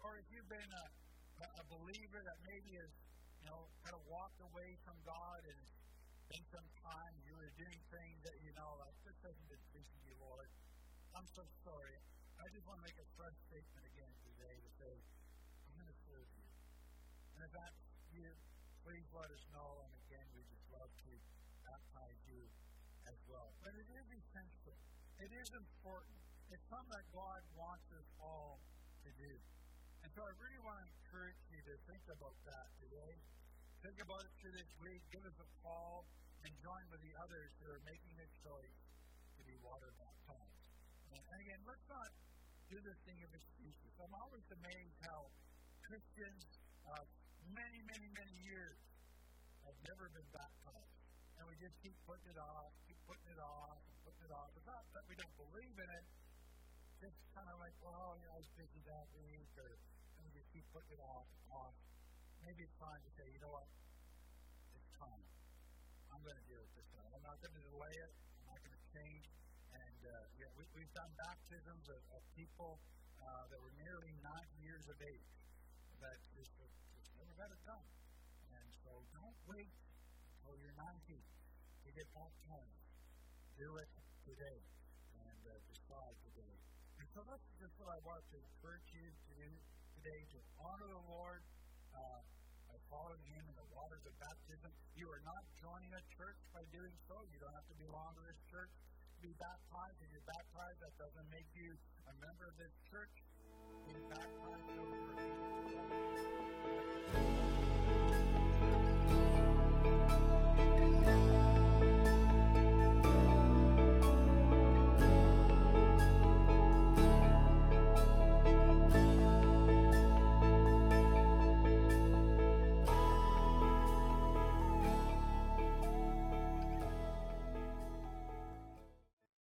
Or 0.02 0.18
if 0.18 0.26
you've 0.34 0.50
been 0.50 0.74
a, 0.74 0.84
a 1.40 1.64
believer 1.72 2.20
that 2.20 2.38
maybe 2.44 2.76
has, 2.76 2.92
you 3.40 3.48
know, 3.48 3.68
kind 3.80 3.96
of 3.96 4.02
walked 4.04 4.40
away 4.44 4.76
from 4.84 4.96
God 5.08 5.40
and 5.48 5.60
spent 6.28 6.44
some 6.52 6.68
time, 6.84 7.14
you 7.24 7.32
were 7.32 7.48
doing 7.56 7.80
things 7.88 8.18
that 8.28 8.36
you 8.44 8.52
know, 8.52 8.76
like, 8.78 8.94
this 9.08 9.16
hasn't 9.24 9.48
been 9.48 9.64
pleasing 9.72 10.02
you, 10.04 10.14
Lord. 10.20 10.46
I'm 11.16 11.26
so 11.32 11.42
sorry. 11.64 11.96
I 12.38 12.46
just 12.52 12.64
want 12.68 12.78
to 12.80 12.86
make 12.86 12.96
a 13.00 13.08
fresh 13.16 13.36
statement 13.48 13.84
again 13.88 14.12
today 14.24 14.56
to 14.60 14.70
say, 14.78 14.92
I'm 15.66 15.74
going 15.80 15.90
to 15.90 16.00
serve 16.06 16.28
you. 16.36 16.48
And 17.36 17.40
if 17.48 17.52
that's 17.56 17.80
you, 18.12 18.28
please 18.84 19.06
let 19.16 19.28
us 19.32 19.44
know. 19.52 19.80
And 19.84 19.92
again, 20.08 20.24
we 20.36 20.44
just 20.48 20.64
love 20.70 20.88
to 20.88 21.12
baptize 21.64 22.20
you 22.28 22.44
as 23.08 23.18
well. 23.26 23.52
But 23.64 23.74
it 23.76 23.88
is 23.88 24.06
essential. 24.12 24.76
It 25.20 25.32
is 25.36 25.48
important. 25.56 26.16
It's 26.52 26.64
something 26.68 26.94
that 26.94 27.08
God 27.12 27.40
wants 27.56 27.86
us 27.92 28.08
all 28.20 28.60
to 29.04 29.10
do. 29.20 29.32
And 30.02 30.08
so 30.16 30.24
I 30.24 30.32
really 30.40 30.60
want 30.64 30.80
to 30.80 30.88
encourage 31.10 31.42
you 31.50 31.58
to 31.66 31.74
think 31.90 32.06
about 32.06 32.38
that 32.46 32.70
today. 32.78 33.18
Think 33.82 33.98
about 33.98 34.22
it 34.22 34.30
through 34.38 34.54
this 34.54 34.70
week. 34.78 35.02
Give 35.10 35.26
us 35.26 35.34
a 35.42 35.48
call 35.58 36.06
and 36.46 36.54
join 36.62 36.86
with 36.86 37.02
the 37.02 37.10
others 37.18 37.50
who 37.58 37.66
are 37.66 37.82
making 37.82 38.14
a 38.14 38.30
choice 38.46 38.78
to 39.34 39.42
be 39.42 39.58
water 39.58 39.90
baptized. 39.98 40.70
And 41.10 41.38
again, 41.42 41.58
let's 41.66 41.82
not 41.90 42.14
do 42.70 42.78
this 42.78 42.94
thing 43.02 43.18
of 43.26 43.30
excuses. 43.34 43.90
I'm 43.98 44.14
always 44.22 44.46
amazed 44.54 45.02
how 45.02 45.34
Christians, 45.82 46.46
uh, 46.86 47.02
many, 47.58 47.82
many, 47.90 48.06
many 48.14 48.36
years, 48.46 48.78
have 49.66 49.74
never 49.90 50.14
been 50.14 50.30
baptized. 50.30 50.94
And 51.42 51.50
we 51.50 51.58
just 51.58 51.74
keep 51.82 51.98
putting 52.06 52.30
it 52.30 52.38
off, 52.38 52.70
keep 52.86 53.02
putting 53.10 53.34
it 53.34 53.42
off, 53.42 53.82
and 53.82 53.98
putting 54.06 54.30
it 54.30 54.32
off. 54.38 54.54
It's 54.54 54.62
not 54.62 54.86
that 54.94 55.02
we 55.10 55.18
don't 55.18 55.34
believe 55.34 55.74
in 55.74 55.90
it. 55.90 56.06
It's 57.02 57.18
kind 57.34 57.50
of 57.50 57.58
like, 57.58 57.74
well, 57.82 58.14
you 58.14 58.30
know, 58.30 58.38
I 58.38 58.46
was 58.46 58.50
busy 58.54 58.78
that 58.86 59.10
week, 59.18 59.50
or 59.58 59.74
keep 60.52 60.66
putting 60.74 60.94
it 60.94 61.02
off, 61.02 61.26
off. 61.50 61.74
Maybe 62.42 62.66
it's 62.66 62.76
time 62.78 62.98
to 62.98 63.10
say, 63.14 63.26
you 63.30 63.40
know 63.42 63.54
what? 63.54 63.68
It's 64.74 64.90
time. 64.98 65.22
I'm 66.10 66.22
going 66.26 66.38
to 66.38 66.46
do 66.50 66.58
it 66.58 66.68
this 66.74 66.88
time. 66.94 67.10
I'm 67.14 67.24
not 67.24 67.38
going 67.42 67.54
to 67.54 67.64
delay 67.70 67.94
it. 67.94 68.12
I'm 68.42 68.54
not 68.54 68.60
going 68.62 68.74
to 68.74 68.84
change 68.90 69.30
and 69.74 70.00
uh, 70.02 70.40
yeah, 70.40 70.50
we, 70.58 70.66
we've 70.74 70.90
done 70.96 71.10
baptisms 71.14 71.86
of, 71.90 72.00
of 72.14 72.22
people 72.34 72.80
uh, 73.22 73.44
that 73.52 73.58
were 73.60 73.74
nearly 73.78 74.10
nine 74.24 74.50
years 74.58 74.82
of 74.90 74.96
age 74.98 75.30
that 76.00 76.16
just, 76.34 76.50
just 76.96 77.10
never 77.20 77.34
got 77.36 77.52
it 77.52 77.62
done. 77.68 77.86
And 78.56 78.68
so 78.82 79.04
don't 79.14 79.36
wait 79.46 79.70
until 80.40 80.56
you're 80.58 80.74
90 80.74 81.20
to 81.20 81.88
get 81.92 82.08
baptized. 82.16 82.80
Do 83.60 83.76
it 83.76 83.90
today 84.24 84.60
and 85.20 85.40
uh, 85.44 85.52
decide 85.68 86.16
today. 86.32 86.56
And 86.96 87.06
so 87.12 87.20
that's 87.28 87.44
just 87.60 87.76
what 87.76 87.92
I 87.92 88.00
want 88.02 88.24
to 88.32 88.36
encourage 88.40 88.88
you 88.96 89.04
to 89.04 89.30
do 89.36 89.50
today 90.00 90.24
to 90.32 90.40
honor 90.64 90.88
the 90.88 91.04
Lord 91.12 91.44
uh, 91.92 92.24
following 92.88 93.20
Him 93.36 93.44
in 93.44 93.52
the 93.52 93.68
waters 93.68 94.00
of 94.08 94.16
baptism. 94.16 94.72
You 94.96 95.12
are 95.12 95.20
not 95.28 95.44
joining 95.60 95.92
a 95.92 96.00
church 96.16 96.40
by 96.56 96.64
doing 96.72 96.96
so. 97.04 97.20
You 97.28 97.36
don't 97.36 97.52
have 97.52 97.68
to 97.68 97.76
belong 97.76 98.16
to 98.16 98.24
this 98.24 98.40
church 98.48 98.72
be 99.20 99.36
baptized. 99.36 100.00
If 100.00 100.08
you're 100.08 100.24
baptized, 100.24 100.80
that 100.80 100.96
doesn't 100.96 101.28
make 101.28 101.52
you 101.52 101.76
a 102.08 102.16
member 102.16 102.48
of 102.48 102.56
this 102.56 102.72
church. 102.88 103.12
Being 103.84 104.08
baptized 104.08 104.70